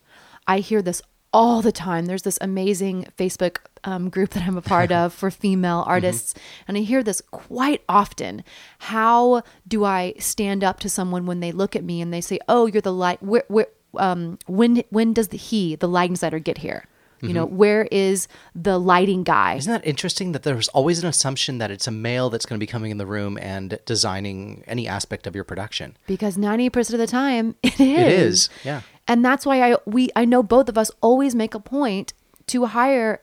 I 0.46 0.60
hear 0.60 0.82
this 0.82 1.01
all 1.32 1.62
the 1.62 1.72
time. 1.72 2.06
There's 2.06 2.24
this 2.24 2.38
amazing 2.41 3.08
Facebook 3.17 3.60
um, 3.88 4.10
group 4.10 4.32
that 4.32 4.44
I'm 4.44 4.58
a 4.58 4.62
part 4.62 4.91
of 4.91 5.13
for 5.13 5.32
female 5.32 5.84
artists, 5.88 6.36
and 6.67 6.77
I 6.77 6.82
hear 6.82 7.01
this 7.01 7.22
quite 7.32 7.82
often. 7.88 8.44
How 8.79 9.44
do 9.65 9.86
I 9.86 10.13
stand 10.20 10.63
up 10.63 10.82
to 10.82 10.89
someone 10.89 11.25
when 11.25 11.39
they 11.39 11.53
look 11.53 11.75
at 11.75 11.86
me 11.86 12.01
and 12.01 12.13
they 12.13 12.22
say, 12.22 12.38
"Oh, 12.50 12.65
you're 12.65 12.82
the 12.82 12.94
light"? 12.94 13.24
Where, 13.24 13.46
where, 13.48 13.67
um, 13.96 14.38
when 14.46 14.84
when 14.89 15.13
does 15.13 15.29
the 15.29 15.38
he, 15.38 15.75
the 15.75 15.88
lighting 15.88 16.15
designer, 16.15 16.39
get 16.39 16.60
here? 16.60 16.86
You 17.20 17.34
know, 17.34 17.46
where 17.46 17.88
is 17.91 18.27
the 18.53 18.77
lighting 18.77 19.24
guy? 19.24 19.56
Isn't 19.56 19.72
that 19.72 19.88
interesting 19.88 20.34
that 20.34 20.44
there's 20.44 20.67
always 20.67 21.01
an 21.01 21.10
assumption 21.10 21.58
that 21.58 21.72
it's 21.72 21.88
a 21.88 21.91
male 21.91 22.29
that's 22.29 22.46
going 22.46 22.60
to 22.60 22.63
be 22.63 22.67
coming 22.67 22.91
in 22.91 23.00
the 23.00 23.08
room 23.08 23.39
and 23.41 23.79
designing 23.88 24.63
any 24.67 24.88
aspect 24.88 25.25
of 25.25 25.34
your 25.34 25.44
production? 25.44 25.98
Because 26.06 26.38
ninety 26.38 26.70
percent 26.70 26.94
of 26.94 27.00
the 27.00 27.12
time, 27.12 27.56
it 27.63 27.79
is. 27.79 27.79
It 27.79 28.08
is, 28.08 28.50
yeah. 28.63 28.82
And 29.08 29.25
that's 29.25 29.48
why 29.48 29.72
I 29.72 29.77
we 29.88 30.10
I 30.15 30.25
know 30.25 30.44
both 30.44 30.70
of 30.70 30.77
us 30.77 30.91
always 31.01 31.34
make 31.34 31.56
a 31.56 31.60
point 31.60 32.13
to 32.48 32.65
hire 32.65 33.22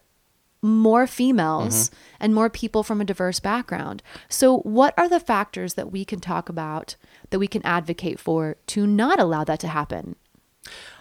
more 0.64 1.06
females 1.06 1.90
mm-hmm. 1.90 1.96
and 2.20 2.34
more 2.34 2.48
people 2.48 2.82
from 2.82 3.00
a 3.00 3.04
diverse 3.04 3.38
background. 3.38 4.02
So 4.28 4.58
what 4.60 4.94
are 4.96 5.08
the 5.08 5.20
factors 5.20 5.74
that 5.74 5.92
we 5.92 6.04
can 6.04 6.20
talk 6.20 6.48
about 6.48 6.96
that 7.30 7.38
we 7.38 7.46
can 7.46 7.64
advocate 7.64 8.18
for 8.18 8.56
to 8.68 8.86
not 8.86 9.20
allow 9.20 9.44
that 9.44 9.60
to 9.60 9.68
happen? 9.68 10.16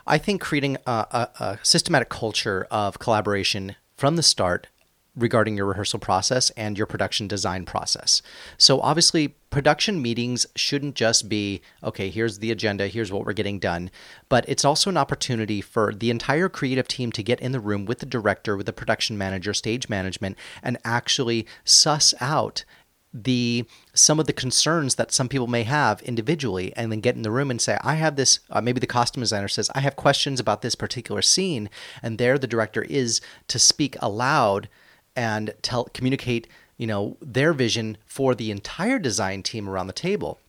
I 0.06 0.18
think 0.18 0.42
creating 0.42 0.78
a, 0.86 0.92
a, 0.92 1.30
a 1.44 1.60
systematic 1.64 2.10
culture 2.10 2.68
of 2.70 3.00
collaboration 3.00 3.78
from 3.96 4.18
the 4.18 4.24
start 4.24 4.68
regarding 5.16 5.56
your 5.56 5.68
rehearsal 5.68 6.00
process 6.00 6.50
and 6.52 6.78
your 6.78 6.88
production 6.88 7.28
design 7.28 7.66
process. 7.66 8.22
So, 8.58 8.80
obviously, 8.82 9.30
production 9.50 10.02
meetings 10.02 10.48
shouldn't 10.56 10.96
just 10.96 11.30
be, 11.30 11.62
okay, 11.84 12.10
here's 12.10 12.40
the 12.40 12.52
agenda, 12.52 12.88
here's 12.88 13.12
what 13.12 13.26
we're 13.26 13.34
getting 13.34 13.60
done, 13.60 13.92
but 14.28 14.44
it's 14.48 14.66
also 14.66 14.90
an 14.90 14.98
opportunity 14.98 15.62
for 15.62 15.94
the 15.94 16.10
entire 16.10 16.50
creative 16.50 16.88
team 16.88 17.12
to 17.12 17.24
get 17.24 17.40
in 17.40 17.52
the 17.52 17.60
room 17.60 17.86
with 17.86 18.00
the 18.00 18.06
director, 18.06 18.58
with 18.58 18.66
the 18.66 18.74
production 18.74 19.18
manager, 19.18 19.54
stage 19.54 19.88
management, 19.88 20.38
and 20.64 20.78
actually 20.84 21.46
suss 21.64 22.16
out 22.20 22.66
the 23.14 23.66
some 23.94 24.20
of 24.20 24.26
the 24.26 24.34
concerns 24.34 24.96
that 24.96 25.12
some 25.12 25.30
people 25.30 25.46
may 25.46 25.62
have 25.62 26.02
individually 26.02 26.74
and 26.76 26.92
then 26.92 27.00
get 27.00 27.16
in 27.16 27.22
the 27.22 27.30
room 27.30 27.52
and 27.52 27.62
say 27.62 27.78
i 27.84 27.94
have 27.94 28.16
this 28.16 28.40
uh, 28.50 28.60
maybe 28.60 28.80
the 28.80 28.88
costume 28.88 29.22
designer 29.22 29.48
says 29.48 29.70
i 29.76 29.82
have 29.82 29.96
questions 29.96 30.40
about 30.40 30.64
this 30.64 30.74
particular 30.74 31.22
scene 31.22 31.70
and 32.02 32.18
there 32.18 32.40
the 32.40 32.48
director 32.48 32.82
is 32.82 33.22
to 33.48 33.60
speak 33.60 33.96
aloud 34.02 34.68
and 35.16 35.54
tell 35.62 35.86
communicate 35.94 36.48
you 36.78 36.88
know 36.88 37.18
their 37.22 37.54
vision 37.54 37.98
for 38.06 38.34
the 38.36 38.52
entire 38.52 39.00
design 39.00 39.44
team 39.44 39.70
around 39.70 39.88
the 39.88 39.94
table 39.94 40.40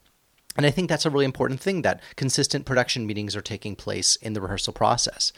and 0.56 0.64
I 0.64 0.70
think 0.70 0.88
that's 0.88 1.04
a 1.04 1.10
really 1.10 1.24
important 1.24 1.60
thing 1.60 1.82
that 1.82 2.00
consistent 2.16 2.64
production 2.64 3.06
meetings 3.06 3.34
are 3.34 3.40
taking 3.40 3.74
place 3.74 4.16
in 4.16 4.34
the 4.34 4.40
rehearsal 4.40 4.72
process. 4.72 5.32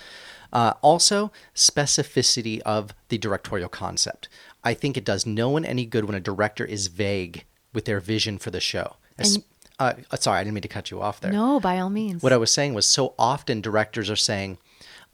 Uh, 0.53 0.75
also, 0.83 1.33
specificity 1.55 2.61
of 2.61 2.95
the 3.09 3.19
directorial 3.19 3.69
concept. 3.69 4.29
I 4.63 4.75
think 4.75 4.97
it 4.97 5.05
does 5.05 5.27
no 5.27 5.49
one 5.49 5.65
any 5.65 5.87
good 5.87 6.05
when 6.05 6.15
a 6.15 6.21
director 6.21 6.65
is 6.65 6.89
vague 6.89 7.45
with 7.73 7.87
their 7.87 8.01
vision 8.01 8.39
for 8.39 8.51
the 8.51 8.61
show. 8.61 8.97
Es- 9.19 9.39
uh, 9.79 9.95
sorry, 10.19 10.41
I 10.41 10.45
didn't 10.45 10.55
mean 10.55 10.63
to 10.63 10.69
cut 10.69 10.91
you 10.91 11.01
off 11.03 11.21
there. 11.21 11.33
No, 11.33 11.61
by 11.61 11.79
all 11.79 11.91
means. 11.91 12.23
What 12.23 12.33
I 12.33 12.39
was 12.39 12.51
saying 12.51 12.75
was 12.75 12.87
so 12.87 13.15
often 13.19 13.61
directors 13.61 14.09
are 14.09 14.17
saying, 14.17 14.59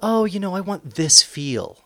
oh, 0.00 0.24
you 0.24 0.38
know, 0.38 0.54
I 0.54 0.60
want 0.60 0.94
this 0.94 1.22
feel. 1.22 1.78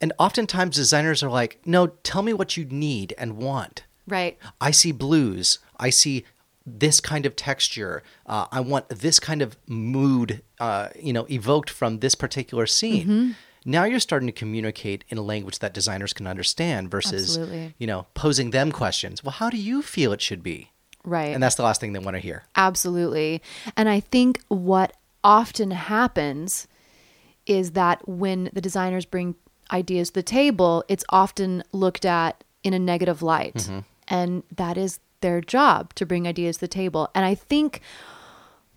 And 0.00 0.12
oftentimes 0.18 0.76
designers 0.76 1.22
are 1.22 1.30
like, 1.30 1.60
no, 1.64 1.88
tell 2.02 2.22
me 2.22 2.32
what 2.32 2.56
you 2.56 2.64
need 2.64 3.14
and 3.18 3.36
want. 3.36 3.84
right. 4.08 4.38
I 4.60 4.70
see 4.70 4.92
blues. 4.92 5.58
I 5.78 5.90
see 5.90 6.24
this 6.64 7.00
kind 7.00 7.26
of 7.26 7.34
texture. 7.34 8.02
Uh, 8.26 8.46
I 8.52 8.60
want 8.60 8.88
this 8.88 9.18
kind 9.18 9.42
of 9.42 9.56
mood, 9.66 10.42
uh, 10.60 10.88
you 10.98 11.12
know, 11.12 11.26
evoked 11.30 11.70
from 11.70 11.98
this 11.98 12.14
particular 12.14 12.66
scene. 12.66 13.06
Mm-hmm. 13.06 13.30
Now 13.64 13.84
you're 13.84 14.00
starting 14.00 14.26
to 14.26 14.32
communicate 14.32 15.04
in 15.08 15.18
a 15.18 15.22
language 15.22 15.60
that 15.60 15.72
designers 15.74 16.12
can 16.12 16.26
understand 16.26 16.90
versus, 16.90 17.36
Absolutely. 17.36 17.74
you 17.78 17.86
know, 17.86 18.06
posing 18.14 18.50
them 18.50 18.72
questions. 18.72 19.22
Well, 19.22 19.32
how 19.32 19.50
do 19.50 19.56
you 19.56 19.82
feel 19.82 20.12
it 20.12 20.20
should 20.20 20.42
be? 20.42 20.70
Right. 21.04 21.32
And 21.34 21.42
that's 21.42 21.56
the 21.56 21.62
last 21.62 21.80
thing 21.80 21.92
they 21.92 21.98
want 21.98 22.14
to 22.16 22.20
hear. 22.20 22.44
Absolutely. 22.56 23.42
And 23.76 23.88
I 23.88 24.00
think 24.00 24.40
what 24.48 24.92
often 25.24 25.70
happens 25.72 26.66
is 27.46 27.72
that 27.72 28.08
when 28.08 28.50
the 28.52 28.60
designers 28.60 29.04
bring 29.04 29.34
ideas 29.72 30.10
to 30.10 30.14
the 30.14 30.22
table, 30.22 30.84
it's 30.88 31.04
often 31.08 31.62
looked 31.72 32.04
at 32.04 32.44
in 32.62 32.74
a 32.74 32.78
negative 32.78 33.22
light. 33.22 33.54
Mm-hmm. 33.54 33.78
And 34.08 34.42
that 34.54 34.76
is 34.76 35.00
their 35.20 35.40
job 35.40 35.94
to 35.94 36.06
bring 36.06 36.26
ideas 36.26 36.56
to 36.56 36.62
the 36.62 36.68
table. 36.68 37.10
And 37.14 37.24
I 37.24 37.34
think 37.34 37.80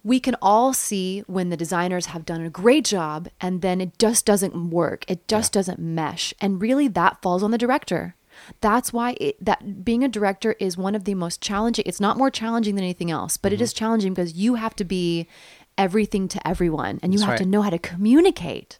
we 0.03 0.19
can 0.19 0.35
all 0.41 0.71
see 0.71 1.21
when 1.25 1.49
the 1.49 1.57
designers 1.57 2.07
have 2.07 2.25
done 2.25 2.41
a 2.41 2.49
great 2.49 2.85
job 2.85 3.27
and 3.41 3.61
then 3.61 3.81
it 3.81 3.97
just 3.97 4.25
doesn't 4.25 4.69
work. 4.69 5.03
It 5.09 5.27
just 5.27 5.51
doesn't 5.51 5.79
mesh. 5.79 6.33
And 6.39 6.61
really 6.61 6.87
that 6.89 7.21
falls 7.23 7.41
on 7.41 7.51
the 7.51 7.57
director. 7.57 8.15
That's 8.61 8.93
why 8.93 9.15
it, 9.19 9.43
that 9.43 9.83
being 9.83 10.03
a 10.03 10.07
director 10.07 10.55
is 10.59 10.77
one 10.77 10.93
of 10.93 11.05
the 11.05 11.15
most 11.15 11.41
challenging. 11.41 11.85
It's 11.87 11.99
not 11.99 12.17
more 12.17 12.29
challenging 12.29 12.75
than 12.75 12.83
anything 12.83 13.09
else, 13.09 13.37
but 13.37 13.51
it 13.51 13.55
mm-hmm. 13.55 13.63
is 13.63 13.73
challenging 13.73 14.13
because 14.13 14.33
you 14.33 14.55
have 14.55 14.75
to 14.75 14.83
be 14.83 15.27
everything 15.77 16.27
to 16.29 16.47
everyone 16.47 16.99
and 17.03 17.13
you 17.13 17.19
That's 17.19 17.31
have 17.31 17.39
to 17.39 17.45
know 17.45 17.61
how 17.61 17.69
to 17.69 17.79
communicate. 17.79 18.79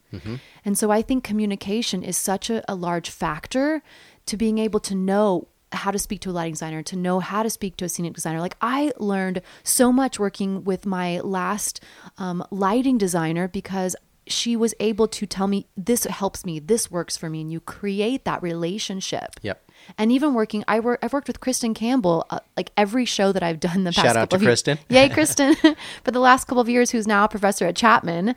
And 0.63 0.77
so 0.77 0.91
I 0.91 1.01
think 1.01 1.23
communication 1.23 2.03
is 2.03 2.17
such 2.17 2.49
a, 2.49 2.63
a 2.71 2.75
large 2.75 3.09
factor 3.09 3.83
to 4.27 4.37
being 4.37 4.57
able 4.59 4.79
to 4.81 4.95
know 4.95 5.47
how 5.71 5.91
to 5.91 5.99
speak 5.99 6.21
to 6.21 6.29
a 6.29 6.31
lighting 6.31 6.53
designer, 6.53 6.81
to 6.83 6.95
know 6.95 7.19
how 7.19 7.43
to 7.43 7.49
speak 7.49 7.75
to 7.77 7.85
a 7.85 7.89
scenic 7.89 8.13
designer. 8.13 8.39
Like 8.39 8.55
I 8.61 8.93
learned 8.97 9.41
so 9.63 9.91
much 9.91 10.19
working 10.19 10.63
with 10.63 10.85
my 10.85 11.19
last 11.19 11.81
um, 12.17 12.45
lighting 12.49 12.97
designer 12.97 13.47
because 13.47 13.95
she 14.27 14.55
was 14.55 14.73
able 14.79 15.07
to 15.07 15.25
tell 15.25 15.47
me 15.47 15.67
this 15.77 16.03
helps 16.05 16.45
me, 16.45 16.59
this 16.59 16.89
works 16.89 17.15
for 17.15 17.29
me, 17.29 17.41
and 17.41 17.51
you 17.51 17.59
create 17.59 18.25
that 18.25 18.41
relationship. 18.41 19.39
Yep. 19.41 19.61
And 19.97 20.11
even 20.11 20.33
working, 20.33 20.63
I 20.67 20.79
work, 20.79 20.99
I've 21.03 21.13
worked 21.13 21.27
with 21.27 21.39
Kristen 21.39 21.73
Campbell, 21.73 22.25
uh, 22.29 22.39
like 22.57 22.71
every 22.75 23.05
show 23.05 23.31
that 23.31 23.43
I've 23.43 23.59
done 23.59 23.83
the 23.83 23.91
past. 23.91 24.05
Shout 24.05 24.17
out 24.17 24.29
to 24.31 24.39
Kristen. 24.39 24.79
Yay, 24.89 25.09
Kristen! 25.13 25.55
For 26.03 26.11
the 26.11 26.19
last 26.19 26.45
couple 26.45 26.61
of 26.61 26.69
years, 26.69 26.91
who's 26.91 27.07
now 27.07 27.23
a 27.25 27.27
professor 27.29 27.65
at 27.67 27.75
Chapman, 27.75 28.35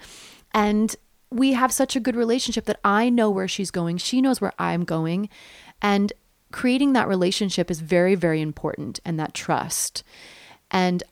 and 0.53 0.95
we 1.31 1.53
have 1.53 1.73
such 1.73 1.97
a 1.97 2.01
good 2.01 2.17
relationship 2.17 2.67
that 2.67 2.81
I 2.85 3.09
know 3.09 3.31
where 3.31 3.49
she's 3.49 3.71
going, 3.71 3.99
she 3.99 4.21
knows 4.21 4.41
where 4.41 4.53
I'm 4.59 4.85
going, 4.85 5.29
and 5.81 6.13
creating 6.53 6.93
that 6.95 7.09
relationship 7.09 7.71
is 7.71 7.81
very, 7.81 8.15
very 8.15 8.43
important, 8.43 9.01
and 9.05 9.19
that 9.19 9.33
trust. 9.33 10.03
And 10.71 11.03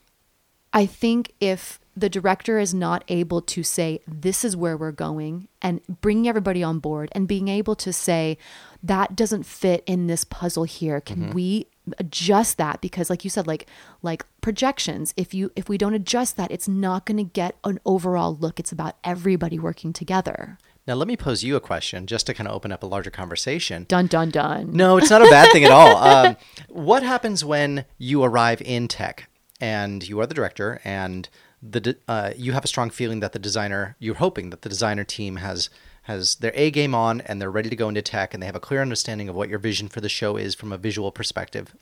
I 0.73 0.85
think 0.85 1.33
if 1.41 1.79
the 1.97 2.11
director 2.11 2.59
is 2.59 2.75
not 2.75 3.05
able 3.09 3.41
to 3.41 3.63
say, 3.63 4.01
this 4.07 4.45
is 4.45 4.57
where 4.57 4.77
we're 4.77 4.93
going, 4.93 5.49
and 5.63 5.81
bringing 6.03 6.29
everybody 6.29 6.63
on 6.63 6.79
board, 6.79 7.09
and 7.13 7.27
being 7.27 7.49
able 7.49 7.75
to 7.77 7.93
say, 7.93 8.37
that 8.83 9.17
doesn't 9.17 9.45
fit 9.45 9.83
in 9.87 10.07
this 10.07 10.25
puzzle 10.25 10.65
here. 10.65 11.01
Can 11.01 11.31
we 11.31 11.67
adjust 11.99 12.59
that? 12.59 12.81
Because, 12.81 13.09
like 13.09 13.25
you 13.25 13.31
said, 13.31 13.47
like 13.47 13.67
like 14.03 14.27
projections, 14.41 15.15
if 15.17 15.33
you 15.33 15.51
if 15.57 15.69
we 15.69 15.79
don't 15.79 15.95
adjust 15.95 16.37
that, 16.37 16.51
it's 16.51 16.69
not 16.69 17.07
going 17.07 17.17
to 17.17 17.25
get 17.25 17.57
an 17.65 17.81
overall 17.87 18.37
look. 18.37 18.61
It's 18.61 18.73
about 18.73 18.97
everybody 19.03 19.59
working 19.59 19.93
together. 19.93 20.59
Now, 20.87 20.95
let 20.95 21.09
me 21.09 21.17
pose 21.17 21.43
you 21.43 21.57
a 21.57 21.61
question 21.61 22.07
just 22.07 22.27
to 22.27 22.35
kind 22.35 22.47
of 22.47 22.55
open 22.55 22.71
up 22.71 22.83
a 22.83 22.87
larger 22.87 23.11
conversation. 23.11 23.87
Dun 23.89 24.07
dun 24.07 24.31
dun. 24.31 24.71
No, 24.73 24.99
it's 24.99 25.11
not 25.11 25.23
a 25.23 25.31
bad 25.31 25.51
thing 25.51 25.65
at 25.65 25.73
all. 25.73 25.97
Um, 26.07 26.37
what 26.69 27.03
happens 27.03 27.45
when 27.45 27.85
you 27.99 28.23
arrive 28.23 28.63
in 28.63 28.87
tech 28.87 29.29
and 29.61 30.07
you 30.07 30.21
are 30.21 30.27
the 30.27 30.35
director 30.35 30.81
and 30.85 31.29
the 31.63 31.97
uh, 32.07 32.33
you 32.37 32.53
have 32.53 32.65
a 32.65 32.69
strong 32.69 32.91
feeling 32.91 33.21
that 33.21 33.33
the 33.33 33.39
designer 33.39 33.97
you're 33.99 34.17
hoping 34.17 34.51
that 34.51 34.63
the 34.63 34.69
designer 34.69 35.05
team 35.05 35.37
has 35.37 35.71
has 36.03 36.37
their 36.37 36.53
A 36.55 36.71
game 36.71 36.95
on 36.95 37.21
and 37.23 37.41
they're 37.41 37.51
ready 37.51 37.69
to 37.69 37.77
go 37.77 37.89
into 37.89 38.03
tech 38.03 38.33
and 38.33 38.43
they 38.43 38.47
have 38.47 38.55
a 38.55 38.61
clear 38.61 38.81
understanding 38.81 39.29
of 39.29 39.35
what 39.35 39.49
your 39.49 39.59
vision 39.59 39.89
for 39.89 40.01
the 40.01 40.09
show 40.09 40.37
is 40.37 40.55
from 40.55 40.73
a 40.73 40.79
visual 40.79 41.11
perspective. 41.11 41.75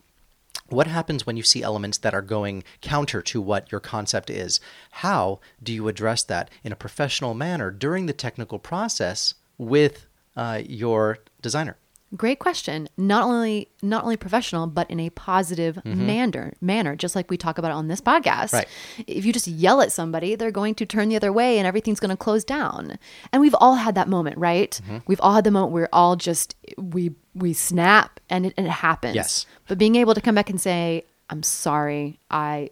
What 0.68 0.86
happens 0.86 1.26
when 1.26 1.36
you 1.36 1.42
see 1.42 1.62
elements 1.62 1.98
that 1.98 2.14
are 2.14 2.22
going 2.22 2.64
counter 2.80 3.20
to 3.20 3.40
what 3.40 3.70
your 3.70 3.82
concept 3.82 4.30
is? 4.30 4.60
How 4.90 5.40
do 5.62 5.74
you 5.74 5.88
address 5.88 6.22
that 6.22 6.50
in 6.62 6.72
a 6.72 6.76
professional 6.76 7.34
manner 7.34 7.70
during 7.70 8.06
the 8.06 8.14
technical 8.14 8.58
process 8.58 9.34
with 9.58 10.06
uh, 10.36 10.62
your 10.64 11.18
designer? 11.42 11.76
Great 12.16 12.38
question. 12.38 12.88
Not 12.96 13.24
only 13.24 13.68
not 13.82 14.04
only 14.04 14.16
professional, 14.16 14.68
but 14.68 14.88
in 14.88 15.00
a 15.00 15.10
positive 15.10 15.76
mm-hmm. 15.76 16.06
manner. 16.06 16.54
Manner, 16.60 16.94
just 16.94 17.16
like 17.16 17.28
we 17.28 17.36
talk 17.36 17.58
about 17.58 17.72
on 17.72 17.88
this 17.88 18.00
podcast. 18.00 18.52
Right. 18.52 18.68
If 19.06 19.24
you 19.24 19.32
just 19.32 19.48
yell 19.48 19.80
at 19.80 19.90
somebody, 19.90 20.36
they're 20.36 20.52
going 20.52 20.76
to 20.76 20.86
turn 20.86 21.08
the 21.08 21.16
other 21.16 21.32
way, 21.32 21.58
and 21.58 21.66
everything's 21.66 21.98
going 21.98 22.10
to 22.10 22.16
close 22.16 22.44
down. 22.44 22.98
And 23.32 23.40
we've 23.40 23.54
all 23.58 23.74
had 23.74 23.96
that 23.96 24.08
moment, 24.08 24.38
right? 24.38 24.80
Mm-hmm. 24.84 24.98
We've 25.06 25.20
all 25.20 25.34
had 25.34 25.44
the 25.44 25.50
moment 25.50 25.72
where 25.72 25.88
all 25.92 26.14
just 26.14 26.54
we 26.76 27.12
we 27.34 27.52
snap, 27.52 28.20
and 28.30 28.46
it, 28.46 28.54
and 28.56 28.66
it 28.66 28.70
happens. 28.70 29.16
Yes. 29.16 29.46
But 29.66 29.78
being 29.78 29.96
able 29.96 30.14
to 30.14 30.20
come 30.20 30.36
back 30.36 30.50
and 30.50 30.60
say, 30.60 31.04
"I'm 31.30 31.42
sorry," 31.42 32.20
I. 32.30 32.70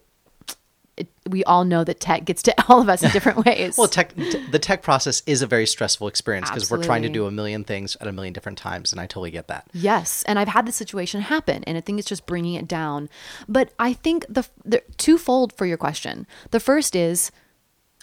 We 1.29 1.43
all 1.45 1.63
know 1.63 1.83
that 1.83 1.99
tech 1.99 2.25
gets 2.25 2.41
to 2.43 2.55
all 2.69 2.81
of 2.81 2.89
us 2.89 3.03
in 3.03 3.11
different 3.11 3.45
ways. 3.45 3.77
Well, 3.77 3.87
tech, 3.87 4.15
t- 4.15 4.45
the 4.51 4.59
tech 4.59 4.81
process 4.81 5.23
is 5.25 5.41
a 5.41 5.47
very 5.47 5.65
stressful 5.65 6.07
experience 6.07 6.49
because 6.49 6.69
we're 6.69 6.83
trying 6.83 7.03
to 7.03 7.09
do 7.09 7.25
a 7.25 7.31
million 7.31 7.63
things 7.63 7.95
at 8.01 8.07
a 8.07 8.11
million 8.11 8.33
different 8.33 8.57
times, 8.57 8.91
and 8.91 8.99
I 8.99 9.05
totally 9.05 9.31
get 9.31 9.47
that. 9.47 9.67
Yes, 9.73 10.23
and 10.23 10.37
I've 10.37 10.49
had 10.49 10.65
this 10.65 10.75
situation 10.75 11.21
happen, 11.21 11.63
and 11.65 11.77
I 11.77 11.81
think 11.81 11.99
it's 11.99 12.07
just 12.07 12.25
bringing 12.25 12.55
it 12.55 12.67
down. 12.67 13.09
But 13.47 13.73
I 13.79 13.93
think 13.93 14.25
the, 14.27 14.47
the 14.65 14.83
twofold 14.97 15.53
for 15.53 15.65
your 15.65 15.77
question. 15.77 16.27
The 16.51 16.59
first 16.59 16.95
is, 16.95 17.31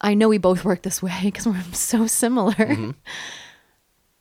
I 0.00 0.14
know 0.14 0.28
we 0.28 0.38
both 0.38 0.64
work 0.64 0.82
this 0.82 1.02
way 1.02 1.18
because 1.24 1.46
we're 1.46 1.62
so 1.72 2.06
similar. 2.06 2.54
Mm-hmm. 2.54 2.90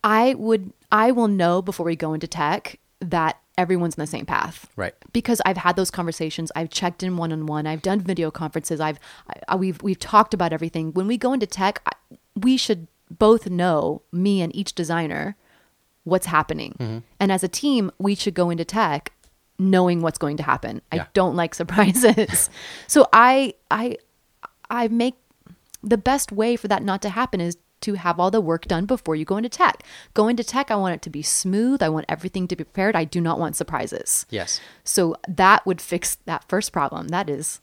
I 0.02 0.34
would, 0.34 0.72
I 0.90 1.12
will 1.12 1.28
know 1.28 1.60
before 1.62 1.84
we 1.84 1.96
go 1.96 2.14
into 2.14 2.26
tech 2.26 2.78
that 3.00 3.39
everyone's 3.58 3.96
in 3.96 4.00
the 4.00 4.06
same 4.06 4.26
path, 4.26 4.68
Right. 4.76 4.94
Because 5.12 5.40
I've 5.44 5.58
had 5.58 5.76
those 5.76 5.90
conversations. 5.90 6.50
I've 6.56 6.70
checked 6.70 7.02
in 7.02 7.16
one 7.16 7.32
on 7.32 7.46
one. 7.46 7.66
I've 7.66 7.82
done 7.82 8.00
video 8.00 8.30
conferences. 8.30 8.80
I've, 8.80 8.98
I, 9.48 9.56
we've, 9.56 9.82
we've 9.82 9.98
talked 9.98 10.32
about 10.32 10.52
everything. 10.52 10.92
When 10.92 11.06
we 11.06 11.16
go 11.16 11.32
into 11.32 11.46
tech, 11.46 11.82
I, 11.86 11.92
we 12.34 12.56
should 12.56 12.86
both 13.10 13.50
know 13.50 14.02
me 14.12 14.40
and 14.40 14.54
each 14.54 14.74
designer 14.74 15.36
what's 16.04 16.26
happening. 16.26 16.74
Mm-hmm. 16.78 16.98
And 17.18 17.32
as 17.32 17.42
a 17.44 17.48
team, 17.48 17.90
we 17.98 18.14
should 18.14 18.34
go 18.34 18.50
into 18.50 18.64
tech 18.64 19.12
knowing 19.58 20.00
what's 20.00 20.18
going 20.18 20.36
to 20.38 20.42
happen. 20.42 20.80
Yeah. 20.92 21.02
I 21.02 21.06
don't 21.12 21.36
like 21.36 21.54
surprises. 21.62 22.48
so 22.86 23.08
I 23.12 23.54
I 23.70 23.96
I 24.70 24.88
make 24.88 25.14
the 25.82 25.98
best 25.98 26.32
way 26.32 26.56
for 26.56 26.68
that 26.68 26.82
not 26.82 27.02
to 27.02 27.10
happen 27.10 27.40
is 27.40 27.56
to 27.82 27.94
have 27.94 28.20
all 28.20 28.30
the 28.30 28.40
work 28.40 28.66
done 28.66 28.86
before 28.86 29.16
you 29.16 29.24
go 29.24 29.36
into 29.36 29.48
tech. 29.48 29.82
Go 30.14 30.28
into 30.28 30.44
tech, 30.44 30.70
I 30.70 30.76
want 30.76 30.94
it 30.94 31.02
to 31.02 31.10
be 31.10 31.22
smooth. 31.22 31.82
I 31.82 31.88
want 31.88 32.06
everything 32.08 32.48
to 32.48 32.56
be 32.56 32.64
prepared. 32.64 32.96
I 32.96 33.04
do 33.04 33.20
not 33.20 33.38
want 33.38 33.56
surprises. 33.56 34.26
Yes. 34.30 34.60
So 34.84 35.16
that 35.28 35.64
would 35.66 35.80
fix 35.80 36.16
that 36.26 36.44
first 36.48 36.72
problem. 36.72 37.08
That 37.08 37.30
is 37.30 37.60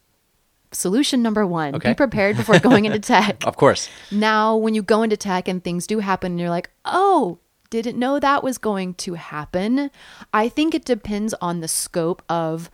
solution 0.71 1.21
number 1.21 1.45
1. 1.45 1.75
Okay. 1.75 1.89
Be 1.89 1.95
prepared 1.95 2.37
before 2.37 2.59
going 2.59 2.85
into 2.85 2.99
tech. 3.15 3.45
Of 3.45 3.57
course. 3.57 3.89
Now, 4.11 4.55
when 4.55 4.73
you 4.73 4.81
go 4.81 5.03
into 5.03 5.17
tech 5.17 5.47
and 5.47 5.63
things 5.63 5.87
do 5.87 5.99
happen, 5.99 6.33
and 6.33 6.39
you're 6.39 6.49
like, 6.49 6.69
oh, 6.85 7.39
didn't 7.69 7.99
know 7.99 8.19
that 8.19 8.43
was 8.43 8.57
going 8.57 8.93
to 8.95 9.15
happen. 9.15 9.91
I 10.33 10.49
think 10.49 10.73
it 10.73 10.85
depends 10.85 11.33
on 11.35 11.59
the 11.59 11.67
scope 11.67 12.21
of 12.29 12.69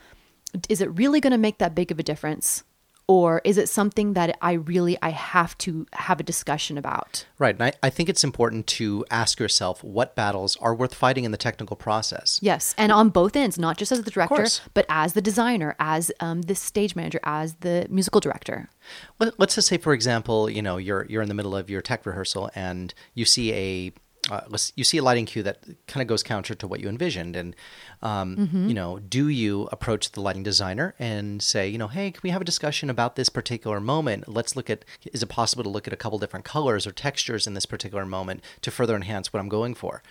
is 0.69 0.81
it 0.81 0.97
really 0.97 1.19
going 1.19 1.31
to 1.31 1.37
make 1.37 1.57
that 1.57 1.73
big 1.73 1.91
of 1.91 1.99
a 1.99 2.03
difference? 2.03 2.63
Or 3.07 3.41
is 3.43 3.57
it 3.57 3.67
something 3.67 4.13
that 4.13 4.37
I 4.41 4.53
really 4.53 4.97
I 5.01 5.09
have 5.09 5.57
to 5.59 5.85
have 5.91 6.21
a 6.21 6.23
discussion 6.23 6.77
about? 6.77 7.25
Right. 7.37 7.53
And 7.53 7.63
I, 7.63 7.73
I 7.83 7.89
think 7.89 8.07
it's 8.07 8.23
important 8.23 8.65
to 8.67 9.05
ask 9.11 9.39
yourself 9.41 9.83
what 9.83 10.15
battles 10.15 10.55
are 10.61 10.73
worth 10.73 10.95
fighting 10.95 11.25
in 11.25 11.31
the 11.31 11.37
technical 11.37 11.75
process. 11.75 12.39
Yes, 12.41 12.73
and 12.77 12.93
on 12.93 13.09
both 13.09 13.35
ends, 13.35 13.59
not 13.59 13.77
just 13.77 13.91
as 13.91 14.03
the 14.03 14.11
director, 14.11 14.47
but 14.73 14.85
as 14.87 15.13
the 15.13 15.21
designer, 15.21 15.75
as 15.79 16.13
um, 16.21 16.43
the 16.43 16.55
stage 16.55 16.95
manager, 16.95 17.19
as 17.23 17.55
the 17.55 17.87
musical 17.89 18.21
director. 18.21 18.69
Let- 19.19 19.37
Let's 19.37 19.55
just 19.55 19.67
say, 19.67 19.77
for 19.77 19.93
example, 19.93 20.49
you 20.49 20.61
know, 20.61 20.77
you're 20.77 21.05
you're 21.09 21.21
in 21.21 21.27
the 21.27 21.35
middle 21.35 21.55
of 21.57 21.69
your 21.69 21.81
tech 21.81 22.05
rehearsal 22.05 22.49
and 22.55 22.93
you 23.13 23.25
see 23.25 23.51
a 23.53 23.91
uh, 24.31 24.41
you 24.75 24.83
see 24.85 24.97
a 24.97 25.03
lighting 25.03 25.25
cue 25.25 25.43
that 25.43 25.57
kind 25.87 26.01
of 26.01 26.07
goes 26.07 26.23
counter 26.23 26.55
to 26.55 26.67
what 26.67 26.79
you 26.79 26.87
envisioned, 26.87 27.35
and 27.35 27.55
um, 28.01 28.49
you 28.67 28.73
know, 28.73 28.99
do 28.99 29.27
you 29.27 29.67
approach 29.71 30.11
the 30.11 30.21
lighting 30.21 30.43
designer 30.43 30.95
and 30.97 31.41
say, 31.41 31.67
you 31.67 31.77
know, 31.77 31.87
hey, 31.89 32.11
can 32.11 32.21
we 32.23 32.29
have 32.29 32.41
a 32.41 32.45
discussion 32.45 32.89
about 32.89 33.15
this 33.15 33.29
particular 33.29 33.79
moment? 33.79 34.27
Let's 34.27 34.55
look 34.55 34.69
at 34.69 34.85
is 35.11 35.21
it 35.23 35.27
possible 35.29 35.63
to 35.63 35.69
look 35.69 35.87
at 35.87 35.93
a 35.93 35.97
couple 35.97 36.19
different 36.19 36.45
colors 36.45 36.87
or 36.87 36.91
textures 36.91 37.45
in 37.47 37.53
this 37.53 37.65
particular 37.65 38.05
moment 38.05 38.43
to 38.61 38.71
further 38.71 38.95
enhance 38.95 39.33
what 39.33 39.39
I'm 39.41 39.49
going 39.49 39.75
for? 39.75 40.01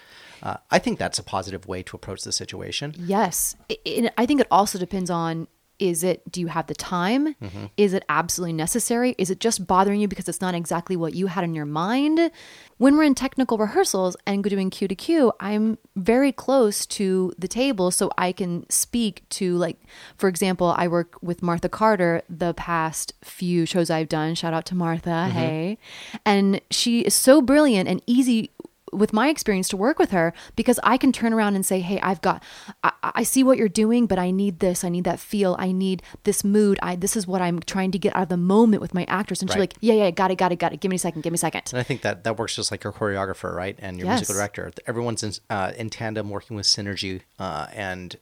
Uh, 0.43 0.57
I 0.71 0.79
think 0.79 0.99
that's 0.99 1.19
a 1.19 1.23
positive 1.23 1.67
way 1.67 1.83
to 1.85 1.97
approach 1.97 2.23
the 2.23 2.33
situation. 2.33 2.95
Yes. 2.99 3.57
I- 3.71 3.79
I 3.87 4.11
I 4.19 4.27
think 4.27 4.41
it 4.41 4.47
also 4.51 4.79
depends 4.79 5.09
on 5.09 5.47
is 5.83 6.05
it 6.05 6.31
do 6.31 6.41
you 6.41 6.47
have 6.47 6.69
the 6.69 6.75
time? 6.75 7.35
Mm-hmm. 7.35 7.67
Is 7.77 7.93
it 7.93 8.05
absolutely 8.09 8.53
necessary? 8.53 9.17
Is 9.19 9.31
it 9.31 9.41
just 9.41 9.67
bothering 9.67 10.01
you 10.01 10.07
because 10.07 10.29
it's 10.29 10.41
not 10.41 10.55
exactly 10.55 10.95
what 10.95 11.13
you 11.13 11.27
had 11.27 11.43
in 11.43 11.55
your 11.55 11.67
mind? 11.67 12.31
When 12.79 12.97
we're 12.97 13.03
in 13.03 13.17
technical 13.17 13.59
rehearsals 13.59 14.17
and 14.25 14.45
doing 14.45 14.71
cue 14.71 14.87
to 14.87 14.95
cue, 14.95 15.33
I'm 15.41 15.79
very 15.97 16.31
close 16.31 16.87
to 16.87 17.33
the 17.37 17.49
table 17.49 17.91
so 17.91 18.13
I 18.17 18.31
can 18.31 18.69
speak 18.71 19.29
to 19.31 19.57
like 19.57 19.79
for 20.17 20.29
example, 20.29 20.73
I 20.79 20.87
work 20.87 21.17
with 21.21 21.43
Martha 21.43 21.69
Carter 21.69 22.23
the 22.31 22.55
past 22.55 23.13
few 23.25 23.67
shows 23.67 23.91
I've 23.91 24.09
done. 24.09 24.37
Shout 24.37 24.55
out 24.55 24.67
to 24.67 24.77
Martha. 24.77 25.11
Mm-hmm. 25.11 25.39
Hey. 25.39 25.79
And 26.25 26.61
she 26.71 27.01
is 27.01 27.15
so 27.15 27.43
brilliant 27.43 27.89
and 27.89 28.01
easy 28.07 28.51
with 28.93 29.13
my 29.13 29.29
experience 29.29 29.69
to 29.71 29.77
work 29.77 29.99
with 29.99 30.11
her 30.11 30.33
because 30.55 30.79
I 30.83 30.97
can 30.97 31.13
turn 31.13 31.33
around 31.33 31.55
and 31.55 31.65
say, 31.65 31.81
Hey, 31.81 31.99
I've 32.01 32.21
got, 32.21 32.43
I, 32.85 32.93
I 33.03 33.23
see 33.23 33.43
what 33.43 33.59
you're 33.59 33.69
doing, 33.69 34.07
but 34.07 34.19
I 34.19 34.31
need 34.31 34.59
this. 34.61 34.85
I 34.85 34.89
need 34.91 35.05
that 35.05 35.19
feel. 35.19 35.57
I 35.59 35.73
need 35.73 36.03
this 36.25 36.45
mood. 36.45 36.79
I, 36.83 36.97
this 36.97 37.17
is 37.17 37.27
what 37.27 37.41
I'm 37.41 37.61
trying 37.61 37.91
to 37.93 37.99
get 37.99 38.15
out 38.15 38.25
of 38.25 38.29
the 38.29 38.37
moment 38.37 38.83
with 38.83 38.95
my 38.95 39.05
actors. 39.05 39.41
And 39.41 39.51
she's 39.51 39.59
like, 39.59 39.75
Yeah, 39.81 39.95
yeah, 39.95 40.11
got 40.11 40.31
it, 40.31 40.37
got 40.37 40.53
it, 40.53 40.57
got 40.59 40.73
it. 40.73 40.81
Give 40.81 40.91
me 40.91 40.97
a 40.97 40.99
second. 40.99 41.23
Give 41.23 41.33
me 41.33 41.37
a 41.37 41.39
second. 41.39 41.63
And 41.73 41.81
I 41.81 41.83
think 41.83 42.03
that 42.03 42.25
that 42.25 42.39
works 42.39 42.55
just 42.57 42.71
like 42.71 42.85
your 42.85 42.93
choreographer, 42.93 43.55
right? 43.55 43.77
And 43.79 43.99
your 43.99 44.07
Yes. 44.07 44.21
musical 44.21 44.35
director. 44.37 44.71
Everyone's 44.87 45.23
in, 45.23 45.33
uh, 45.49 45.73
in 45.77 45.89
tandem, 45.91 46.29
working 46.31 46.57
with 46.57 46.67
synergy, 46.67 47.23
uh, 47.39 47.69
and 47.73 48.17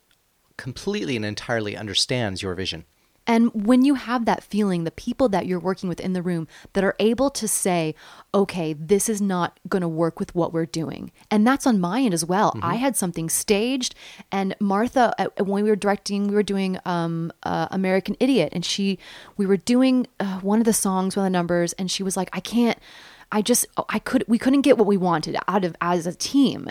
completely 0.57 1.17
and 1.17 1.25
entirely 1.25 1.77
understands 1.77 2.43
your 2.43 2.55
vision. 2.55 2.85
And 3.27 3.67
when 3.67 3.85
you 3.85 3.95
have 3.95 4.25
that 4.25 4.43
feeling, 4.43 4.85
the 4.85 4.91
people 4.91 5.29
that 5.29 5.47
you're 5.47 5.61
working 5.61 5.89
with 5.89 6.01
in 6.01 6.15
the 6.15 6.23
room 6.23 6.49
that 6.73 6.83
are 6.83 6.97
able 6.99 7.31
to 7.31 7.47
say, 7.47 7.95
okay, 8.35 8.73
this 8.73 9.09
is 9.09 9.21
not 9.21 9.59
going 9.69 9.83
to 9.83 9.89
work 9.89 10.19
with 10.19 10.35
what 10.35 10.53
we're 10.53 10.67
doing. 10.67 11.13
And 11.31 11.47
that's 11.47 11.67
on 11.67 11.81
my 11.81 12.01
end 12.01 12.15
as 12.15 12.25
well. 12.25 12.59
I 12.63 12.75
had 12.77 12.97
something 12.97 13.29
staged, 13.29 13.95
and 14.33 14.57
Martha, 14.61 15.15
uh, 15.19 15.45
when 15.45 15.65
we 15.65 15.71
were 15.71 15.77
directing, 15.77 16.29
we 16.29 16.35
were 16.35 16.43
doing 16.43 16.79
um, 16.85 17.33
uh, 17.43 17.69
American 17.71 18.17
Idiot, 18.21 18.51
and 18.53 18.65
she, 18.65 18.99
we 19.37 19.47
were 19.47 19.57
doing 19.57 20.07
uh, 20.19 20.41
one 20.41 20.59
of 20.59 20.65
the 20.65 20.73
songs, 20.73 21.17
one 21.17 21.27
of 21.27 21.33
the 21.33 21.39
numbers, 21.39 21.73
and 21.75 21.91
she 21.91 22.03
was 22.03 22.17
like, 22.17 22.31
I 22.33 22.41
can't. 22.41 22.79
I 23.33 23.43
just 23.43 23.65
I 23.89 24.01
could 24.01 24.25
we 24.27 24.39
couldn't 24.39 24.63
get 24.63 24.77
what 24.77 24.89
we 24.89 24.97
wanted 24.97 25.37
out 25.47 25.65
of 25.65 25.77
as 25.81 26.05
a 26.05 26.13
team. 26.13 26.71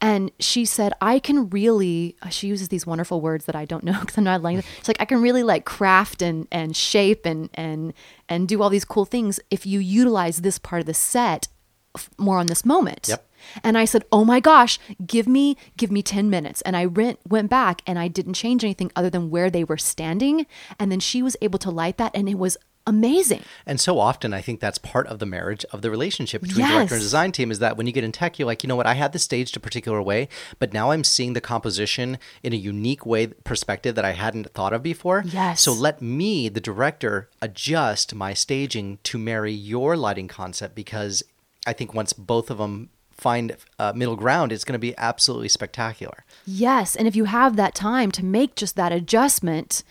And 0.00 0.30
she 0.38 0.64
said, 0.64 0.92
I 1.00 1.18
can 1.18 1.50
really 1.50 2.16
uh, 2.22 2.28
she 2.28 2.46
uses 2.46 2.68
these 2.68 2.86
wonderful 2.86 3.20
words 3.20 3.46
that 3.46 3.56
I 3.56 3.64
don't 3.64 3.84
know 3.84 3.98
because 4.00 4.16
I'm 4.16 4.24
not 4.24 4.42
language. 4.42 4.66
she's 4.78 4.88
like 4.88 5.00
I 5.00 5.04
can 5.04 5.20
really 5.20 5.42
like 5.42 5.64
craft 5.64 6.22
and 6.22 6.46
and 6.52 6.76
shape 6.76 7.26
and 7.26 7.50
and 7.54 7.92
and 8.28 8.46
do 8.46 8.62
all 8.62 8.70
these 8.70 8.84
cool 8.84 9.04
things 9.04 9.40
if 9.50 9.66
you 9.66 9.80
utilize 9.80 10.42
this 10.42 10.58
part 10.58 10.80
of 10.80 10.86
the 10.86 10.94
set 10.94 11.48
f- 11.94 12.10
more 12.18 12.38
on 12.38 12.46
this 12.46 12.64
moment. 12.64 13.06
Yep. 13.08 13.24
And 13.62 13.78
I 13.78 13.84
said, 13.84 14.04
"Oh 14.10 14.24
my 14.24 14.40
gosh, 14.40 14.78
give 15.06 15.28
me 15.28 15.56
give 15.76 15.92
me 15.92 16.02
10 16.02 16.28
minutes." 16.28 16.60
And 16.62 16.76
I 16.76 16.86
went 16.86 17.20
went 17.26 17.48
back 17.48 17.82
and 17.86 17.98
I 17.98 18.08
didn't 18.08 18.34
change 18.34 18.64
anything 18.64 18.90
other 18.96 19.10
than 19.10 19.30
where 19.30 19.48
they 19.48 19.64
were 19.64 19.78
standing, 19.78 20.46
and 20.78 20.90
then 20.90 21.00
she 21.00 21.22
was 21.22 21.36
able 21.40 21.58
to 21.60 21.70
light 21.70 21.98
that 21.98 22.12
and 22.14 22.28
it 22.28 22.38
was 22.38 22.56
amazing. 22.88 23.42
And 23.66 23.80
so 23.80 23.98
often, 23.98 24.32
I 24.32 24.40
think 24.40 24.60
that's 24.60 24.78
part 24.78 25.06
of 25.06 25.18
the 25.18 25.26
marriage 25.26 25.64
of 25.72 25.82
the 25.82 25.90
relationship 25.90 26.42
between 26.42 26.66
director 26.66 26.94
and 26.94 27.02
design 27.02 27.32
team 27.32 27.50
is 27.50 27.58
that 27.58 27.76
when 27.76 27.86
you 27.86 27.92
get 27.92 28.04
in 28.04 28.12
tech, 28.12 28.38
you're 28.38 28.46
like, 28.46 28.62
you 28.62 28.68
know 28.68 28.76
what, 28.76 28.86
I 28.86 28.94
had 28.94 29.12
this 29.12 29.24
staged 29.24 29.56
a 29.56 29.60
particular 29.60 30.00
way, 30.00 30.28
but 30.58 30.72
now 30.72 30.90
I'm 30.90 31.04
seeing 31.04 31.34
the 31.34 31.40
composition 31.40 32.18
in 32.42 32.52
a 32.52 32.56
unique 32.56 33.04
way 33.04 33.28
perspective 33.28 33.94
that 33.94 34.04
I 34.04 34.12
hadn't 34.12 34.52
thought 34.54 34.72
of 34.72 34.82
before. 34.82 35.22
Yes. 35.26 35.60
So 35.60 35.72
let 35.72 36.00
me, 36.00 36.48
the 36.48 36.60
director, 36.60 37.28
adjust 37.42 38.14
my 38.14 38.34
staging 38.34 38.98
to 39.04 39.18
marry 39.18 39.52
your 39.52 39.96
lighting 39.96 40.28
concept 40.28 40.74
because 40.74 41.22
I 41.66 41.72
think 41.72 41.92
once 41.92 42.12
both 42.12 42.50
of 42.50 42.58
them 42.58 42.90
find 43.10 43.56
uh, 43.78 43.92
middle 43.94 44.16
ground, 44.16 44.52
it's 44.52 44.64
going 44.64 44.74
to 44.74 44.78
be 44.78 44.96
absolutely 44.96 45.48
spectacular. 45.48 46.24
Yes. 46.46 46.96
And 46.96 47.08
if 47.08 47.16
you 47.16 47.24
have 47.24 47.56
that 47.56 47.74
time 47.74 48.10
to 48.12 48.24
make 48.24 48.54
just 48.54 48.76
that 48.76 48.92
adjustment 48.92 49.82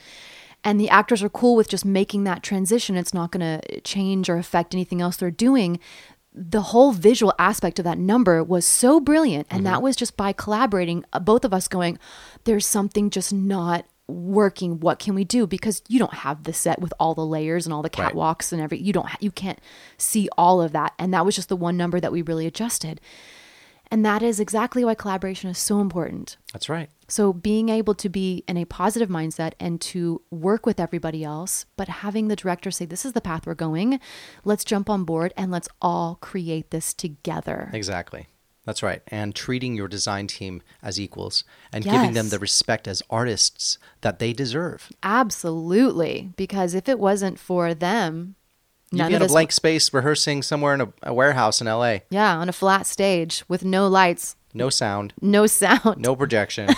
and 0.63 0.79
the 0.79 0.89
actors 0.89 1.23
are 1.23 1.29
cool 1.29 1.55
with 1.55 1.69
just 1.69 1.85
making 1.85 2.23
that 2.25 2.43
transition, 2.43 2.95
it's 2.95 3.13
not 3.13 3.31
going 3.31 3.59
to 3.59 3.81
change 3.81 4.29
or 4.29 4.37
affect 4.37 4.73
anything 4.73 5.01
else 5.01 5.17
they're 5.17 5.31
doing. 5.31 5.79
The 6.33 6.61
whole 6.61 6.91
visual 6.91 7.33
aspect 7.39 7.79
of 7.79 7.85
that 7.85 7.97
number 7.97 8.43
was 8.43 8.65
so 8.65 8.99
brilliant. 8.99 9.47
And 9.49 9.65
that 9.65 9.81
was 9.81 9.95
just 9.95 10.15
by 10.17 10.33
collaborating, 10.33 11.03
uh, 11.13 11.19
both 11.19 11.43
of 11.45 11.53
us 11.53 11.67
going, 11.67 11.97
there's 12.43 12.65
something 12.65 13.09
just 13.09 13.33
not 13.33 13.85
working. 14.07 14.79
What 14.79 14.99
can 14.99 15.15
we 15.15 15.23
do? 15.23 15.47
Because 15.47 15.81
you 15.87 15.99
don't 15.99 16.13
have 16.13 16.43
the 16.43 16.53
set 16.53 16.79
with 16.79 16.93
all 16.99 17.13
the 17.15 17.25
layers 17.25 17.65
and 17.65 17.73
all 17.73 17.81
the 17.81 17.89
Right. 17.97 18.13
catwalks 18.13 18.53
and 18.53 18.61
every, 18.61 18.77
you 18.79 18.93
don't, 18.93 19.07
ha- 19.07 19.17
you 19.19 19.31
can't 19.31 19.59
see 19.97 20.29
all 20.37 20.61
of 20.61 20.73
that. 20.73 20.93
And 20.99 21.13
that 21.13 21.25
was 21.25 21.35
just 21.35 21.49
the 21.49 21.55
one 21.55 21.75
number 21.75 21.99
that 21.99 22.11
we 22.11 22.21
really 22.21 22.45
adjusted. 22.45 23.01
And 23.89 24.05
that 24.05 24.21
is 24.21 24.39
exactly 24.39 24.83
why 24.83 24.95
collaboration 24.95 25.49
is 25.49 25.57
so 25.57 25.79
important. 25.79 26.37
That's 26.53 26.69
right. 26.69 26.89
So 27.07 27.31
being 27.31 27.69
able 27.69 27.95
to 27.95 28.09
be 28.09 28.43
in 28.47 28.57
a 28.57 28.65
positive 28.65 29.09
mindset 29.09 29.53
and 29.59 29.79
to 29.81 30.21
work 30.29 30.65
with 30.65 30.79
everybody 30.79 31.23
else, 31.23 31.65
but 31.77 31.87
having 31.87 32.27
the 32.27 32.35
director 32.35 32.69
say, 32.69 32.85
This 32.85 33.05
is 33.05 33.13
the 33.13 33.21
path 33.21 33.45
we're 33.45 33.55
going. 33.55 33.99
Let's 34.43 34.65
jump 34.65 34.89
on 34.89 35.05
board 35.05 35.33
and 35.37 35.51
let's 35.51 35.69
all 35.81 36.15
create 36.15 36.71
this 36.71 36.93
together. 36.93 37.69
Exactly. 37.73 38.27
That's 38.67 38.83
right. 38.83 39.01
And 39.07 39.33
treating 39.33 39.75
your 39.75 39.87
design 39.87 40.27
team 40.27 40.61
as 40.83 40.99
equals 40.99 41.45
and 41.71 41.85
giving 41.85 42.11
them 42.11 42.27
the 42.27 42.37
respect 42.37 42.85
as 42.85 43.01
artists 43.09 43.77
that 44.01 44.19
they 44.19 44.33
deserve. 44.33 44.91
Absolutely. 45.01 46.33
Because 46.35 46.73
if 46.73 46.89
it 46.89 46.99
wasn't 46.99 47.39
for 47.39 47.73
them, 47.73 48.35
You'd 48.91 48.99
none 48.99 49.09
be 49.09 49.15
of 49.15 49.21
in 49.21 49.25
a 49.25 49.29
blank 49.29 49.51
space 49.51 49.93
rehearsing 49.93 50.41
somewhere 50.43 50.73
in 50.73 50.81
a, 50.81 50.93
a 51.03 51.13
warehouse 51.13 51.59
in 51.61 51.67
LA. 51.67 51.97
yeah, 52.09 52.37
on 52.37 52.47
a 52.49 52.53
flat 52.53 52.85
stage 52.87 53.43
with 53.47 53.65
no 53.65 53.87
lights, 53.87 54.35
No 54.53 54.69
sound, 54.69 55.13
no 55.21 55.45
sound. 55.47 55.97
no 55.97 56.15
projection, 56.15 56.69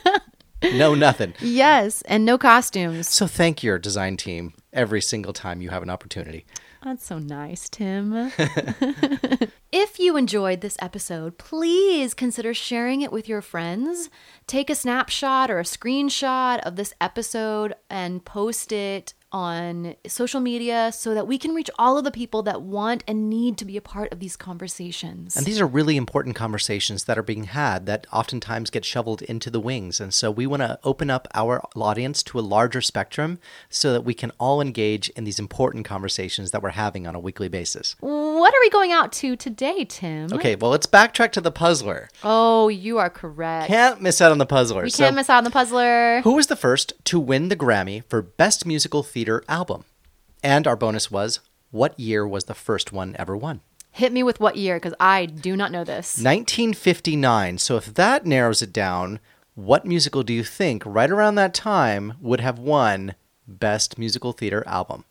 no 0.62 0.94
nothing. 0.94 1.34
Yes, 1.40 2.02
and 2.02 2.24
no 2.24 2.38
costumes. 2.38 3.08
So 3.08 3.26
thank 3.26 3.62
your 3.62 3.78
design 3.78 4.16
team 4.16 4.54
every 4.72 5.02
single 5.02 5.32
time 5.34 5.60
you 5.60 5.68
have 5.70 5.82
an 5.82 5.90
opportunity. 5.90 6.46
That's 6.82 7.04
so 7.06 7.18
nice, 7.18 7.68
Tim. 7.70 8.30
if 9.72 9.98
you 9.98 10.16
enjoyed 10.16 10.60
this 10.60 10.76
episode, 10.80 11.38
please 11.38 12.12
consider 12.14 12.52
sharing 12.52 13.00
it 13.00 13.10
with 13.12 13.28
your 13.28 13.40
friends. 13.40 14.10
Take 14.46 14.68
a 14.70 14.74
snapshot 14.74 15.50
or 15.50 15.58
a 15.58 15.64
screenshot 15.64 16.60
of 16.60 16.76
this 16.76 16.92
episode 17.00 17.74
and 17.88 18.24
post 18.24 18.70
it 18.72 19.14
on 19.34 19.96
social 20.06 20.38
media 20.38 20.92
so 20.94 21.12
that 21.12 21.26
we 21.26 21.36
can 21.36 21.52
reach 21.52 21.68
all 21.76 21.98
of 21.98 22.04
the 22.04 22.10
people 22.12 22.40
that 22.44 22.62
want 22.62 23.02
and 23.08 23.28
need 23.28 23.58
to 23.58 23.64
be 23.64 23.76
a 23.76 23.80
part 23.80 24.12
of 24.12 24.20
these 24.20 24.36
conversations. 24.36 25.36
And 25.36 25.44
these 25.44 25.60
are 25.60 25.66
really 25.66 25.96
important 25.96 26.36
conversations 26.36 27.04
that 27.04 27.18
are 27.18 27.22
being 27.22 27.44
had 27.44 27.86
that 27.86 28.06
oftentimes 28.12 28.70
get 28.70 28.84
shoveled 28.84 29.22
into 29.22 29.50
the 29.50 29.58
wings. 29.58 29.98
And 30.00 30.14
so 30.14 30.30
we 30.30 30.46
want 30.46 30.62
to 30.62 30.78
open 30.84 31.10
up 31.10 31.26
our 31.34 31.60
audience 31.74 32.22
to 32.22 32.38
a 32.38 32.42
larger 32.42 32.80
spectrum 32.80 33.40
so 33.68 33.92
that 33.92 34.02
we 34.02 34.14
can 34.14 34.30
all 34.38 34.60
engage 34.60 35.08
in 35.10 35.24
these 35.24 35.40
important 35.40 35.84
conversations 35.84 36.52
that 36.52 36.62
we're 36.62 36.70
having 36.70 37.04
on 37.04 37.16
a 37.16 37.20
weekly 37.20 37.48
basis. 37.48 37.96
what 38.00 38.54
are 38.54 38.60
we 38.60 38.70
going 38.70 38.92
out 38.92 39.10
to 39.12 39.34
today, 39.34 39.84
Tim? 39.84 40.32
Okay, 40.32 40.54
well, 40.54 40.70
let's 40.70 40.86
backtrack 40.86 41.32
to 41.32 41.40
the 41.40 41.50
puzzler. 41.50 42.08
Oh, 42.22 42.68
you 42.68 42.98
are 42.98 43.10
correct. 43.10 43.66
Can't 43.66 44.00
miss 44.00 44.20
out 44.20 44.30
on 44.30 44.38
the 44.38 44.46
puzzler. 44.46 44.84
we 44.84 44.90
So- 44.90 45.02
can't 45.02 45.16
miss 45.16 45.28
out 45.28 45.38
on 45.38 45.44
the 45.44 45.50
puzzler. 45.50 46.20
Who 46.20 46.34
was 46.34 46.46
the 46.46 46.54
first 46.56 46.92
to 47.06 47.18
win 47.18 47.48
the 47.48 47.56
Grammy 47.56 48.04
for 48.08 48.22
Best 48.22 48.64
Musical 48.64 49.02
Theater 49.02 49.23
Album? 49.48 49.84
And 50.42 50.66
our 50.66 50.76
bonus 50.76 51.10
was 51.10 51.40
what 51.70 51.98
year 51.98 52.26
was 52.26 52.44
the 52.44 52.54
first 52.54 52.92
one 52.92 53.16
ever 53.18 53.36
won? 53.36 53.60
Hit 53.90 54.12
me 54.12 54.22
with 54.22 54.40
what 54.40 54.56
year 54.56 54.76
because 54.76 54.94
I 54.98 55.26
do 55.26 55.56
not 55.56 55.72
know 55.72 55.84
this. 55.84 56.16
1959. 56.18 57.58
So 57.58 57.76
if 57.76 57.94
that 57.94 58.26
narrows 58.26 58.60
it 58.60 58.72
down, 58.72 59.20
what 59.54 59.86
musical 59.86 60.22
do 60.22 60.32
you 60.32 60.44
think 60.44 60.82
right 60.84 61.10
around 61.10 61.36
that 61.36 61.54
time 61.54 62.14
would 62.20 62.40
have 62.40 62.58
won 62.58 63.14
Best 63.46 63.98
Musical 63.98 64.32
Theater 64.32 64.64
Album? 64.66 65.04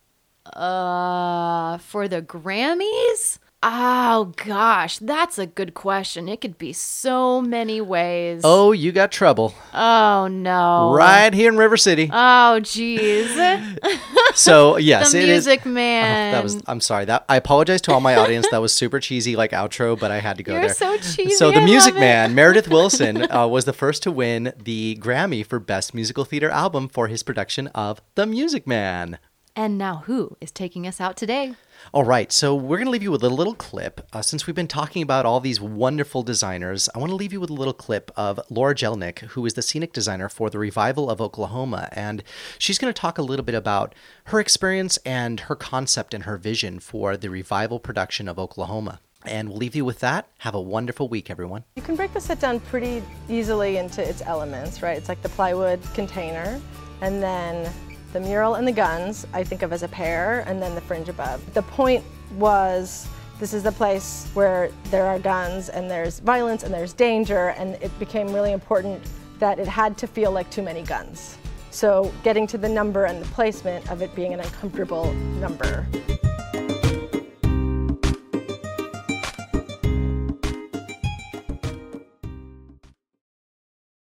Uh, 0.45 1.77
for 1.77 2.07
the 2.07 2.21
Grammys? 2.21 3.39
Oh 3.65 4.33
gosh, 4.45 4.97
that's 4.97 5.39
a 5.39 5.45
good 5.45 5.73
question. 5.73 6.27
It 6.27 6.41
could 6.41 6.57
be 6.57 6.73
so 6.73 7.41
many 7.41 7.79
ways. 7.79 8.41
Oh, 8.43 8.73
you 8.73 8.91
got 8.91 9.09
trouble. 9.09 9.55
Oh, 9.73 10.27
no. 10.29 10.91
Right 10.93 11.33
here 11.33 11.49
in 11.49 11.57
River 11.57 11.77
City. 11.77 12.09
Oh 12.11 12.59
jeez. 12.61 13.79
So, 14.35 14.77
yes, 14.79 15.11
the 15.11 15.19
it 15.19 15.29
is. 15.29 15.45
music 15.45 15.65
man. 15.65 16.31
That 16.31 16.41
was. 16.43 16.61
I'm 16.65 16.81
sorry. 16.81 17.05
That 17.05 17.23
I 17.29 17.35
apologize 17.35 17.81
to 17.81 17.93
all 17.93 18.01
my 18.01 18.15
audience. 18.15 18.47
That 18.49 18.61
was 18.61 18.73
super 18.73 18.99
cheesy, 18.99 19.35
like 19.35 19.51
outro, 19.51 19.97
but 19.97 20.09
I 20.09 20.19
had 20.19 20.37
to 20.37 20.43
go 20.43 20.53
You're 20.53 20.61
there. 20.61 20.73
so 20.73 20.97
cheesy, 20.97 21.29
So 21.35 21.51
the 21.51 21.59
I 21.61 21.65
Music. 21.65 21.93
Man, 21.93 22.33
Meredith 22.35 22.67
Willson, 22.67 23.27
uh, 23.31 23.47
was 23.47 23.65
the 23.65 23.73
first 23.73 24.01
to 24.03 24.11
win 24.11 24.51
the 24.57 24.97
Grammy 24.99 25.45
for 25.45 25.59
Best 25.59 25.93
Musical 25.93 26.25
Theater 26.25 26.49
Album 26.49 26.89
for 26.89 27.07
his 27.09 27.21
production 27.21 27.67
of 27.67 28.01
The 28.15 28.25
Music 28.25 28.65
Man. 28.65 29.19
And 29.55 29.77
now 29.77 30.03
who 30.07 30.35
is 30.41 30.49
taking 30.49 30.87
us 30.87 30.99
out 30.99 31.15
today? 31.15 31.53
All 31.93 32.03
right, 32.03 32.31
so 32.31 32.55
we're 32.55 32.77
going 32.77 32.87
to 32.87 32.91
leave 32.91 33.03
you 33.03 33.11
with 33.11 33.23
a 33.23 33.29
little 33.29 33.53
clip. 33.53 34.01
Uh, 34.11 34.23
since 34.23 34.47
we've 34.47 34.55
been 34.55 34.67
talking 34.67 35.03
about 35.03 35.27
all 35.27 35.39
these 35.39 35.61
wonderful 35.61 36.23
designers, 36.23 36.89
I 36.95 36.99
want 36.99 37.11
to 37.11 37.15
leave 37.15 37.33
you 37.33 37.39
with 37.39 37.51
a 37.51 37.53
little 37.53 37.73
clip 37.73 38.09
of 38.15 38.39
Laura 38.49 38.73
Jellinek, 38.73 39.19
who 39.19 39.45
is 39.45 39.53
the 39.53 39.61
scenic 39.61 39.93
designer 39.93 40.27
for 40.27 40.49
the 40.49 40.57
Revival 40.57 41.07
of 41.07 41.21
Oklahoma. 41.21 41.89
And 41.91 42.23
she's 42.57 42.79
going 42.79 42.91
to 42.91 42.99
talk 42.99 43.19
a 43.19 43.21
little 43.21 43.45
bit 43.45 43.53
about 43.53 43.93
her 44.25 44.39
experience 44.39 44.97
and 45.05 45.41
her 45.41 45.55
concept 45.55 46.15
and 46.15 46.23
her 46.23 46.37
vision 46.37 46.79
for 46.79 47.15
the 47.15 47.29
Revival 47.29 47.79
production 47.79 48.27
of 48.27 48.39
Oklahoma. 48.39 49.01
And 49.23 49.49
we'll 49.49 49.59
leave 49.59 49.75
you 49.75 49.85
with 49.85 49.99
that. 49.99 50.27
Have 50.39 50.55
a 50.55 50.61
wonderful 50.61 51.09
week, 51.09 51.29
everyone. 51.29 51.63
You 51.75 51.83
can 51.83 51.95
break 51.95 52.11
the 52.13 52.21
set 52.21 52.39
down 52.39 52.59
pretty 52.59 53.03
easily 53.29 53.77
into 53.77 54.01
its 54.01 54.23
elements, 54.23 54.81
right? 54.81 54.97
It's 54.97 55.09
like 55.09 55.21
the 55.21 55.29
plywood 55.29 55.79
container, 55.93 56.59
and 57.01 57.21
then 57.21 57.71
the 58.13 58.19
mural 58.19 58.55
and 58.55 58.67
the 58.67 58.71
guns, 58.71 59.25
I 59.33 59.43
think 59.43 59.63
of 59.63 59.73
as 59.73 59.81
a 59.81 59.87
pair, 59.87 60.41
and 60.47 60.61
then 60.61 60.75
the 60.75 60.81
fringe 60.81 61.09
above. 61.09 61.41
The 61.53 61.63
point 61.63 62.03
was 62.37 63.07
this 63.39 63.53
is 63.53 63.63
the 63.63 63.71
place 63.71 64.29
where 64.35 64.69
there 64.91 65.07
are 65.07 65.17
guns 65.17 65.69
and 65.69 65.89
there's 65.89 66.19
violence 66.19 66.63
and 66.63 66.73
there's 66.73 66.93
danger, 66.93 67.49
and 67.57 67.73
it 67.81 67.97
became 67.99 68.31
really 68.31 68.51
important 68.51 69.01
that 69.39 69.57
it 69.59 69.67
had 69.67 69.97
to 69.97 70.07
feel 70.07 70.31
like 70.31 70.49
too 70.51 70.61
many 70.61 70.83
guns. 70.83 71.37
So 71.71 72.13
getting 72.23 72.45
to 72.47 72.57
the 72.59 72.69
number 72.69 73.05
and 73.05 73.19
the 73.19 73.27
placement 73.29 73.89
of 73.89 74.03
it 74.03 74.13
being 74.15 74.31
an 74.31 74.39
uncomfortable 74.39 75.11
number 75.41 75.87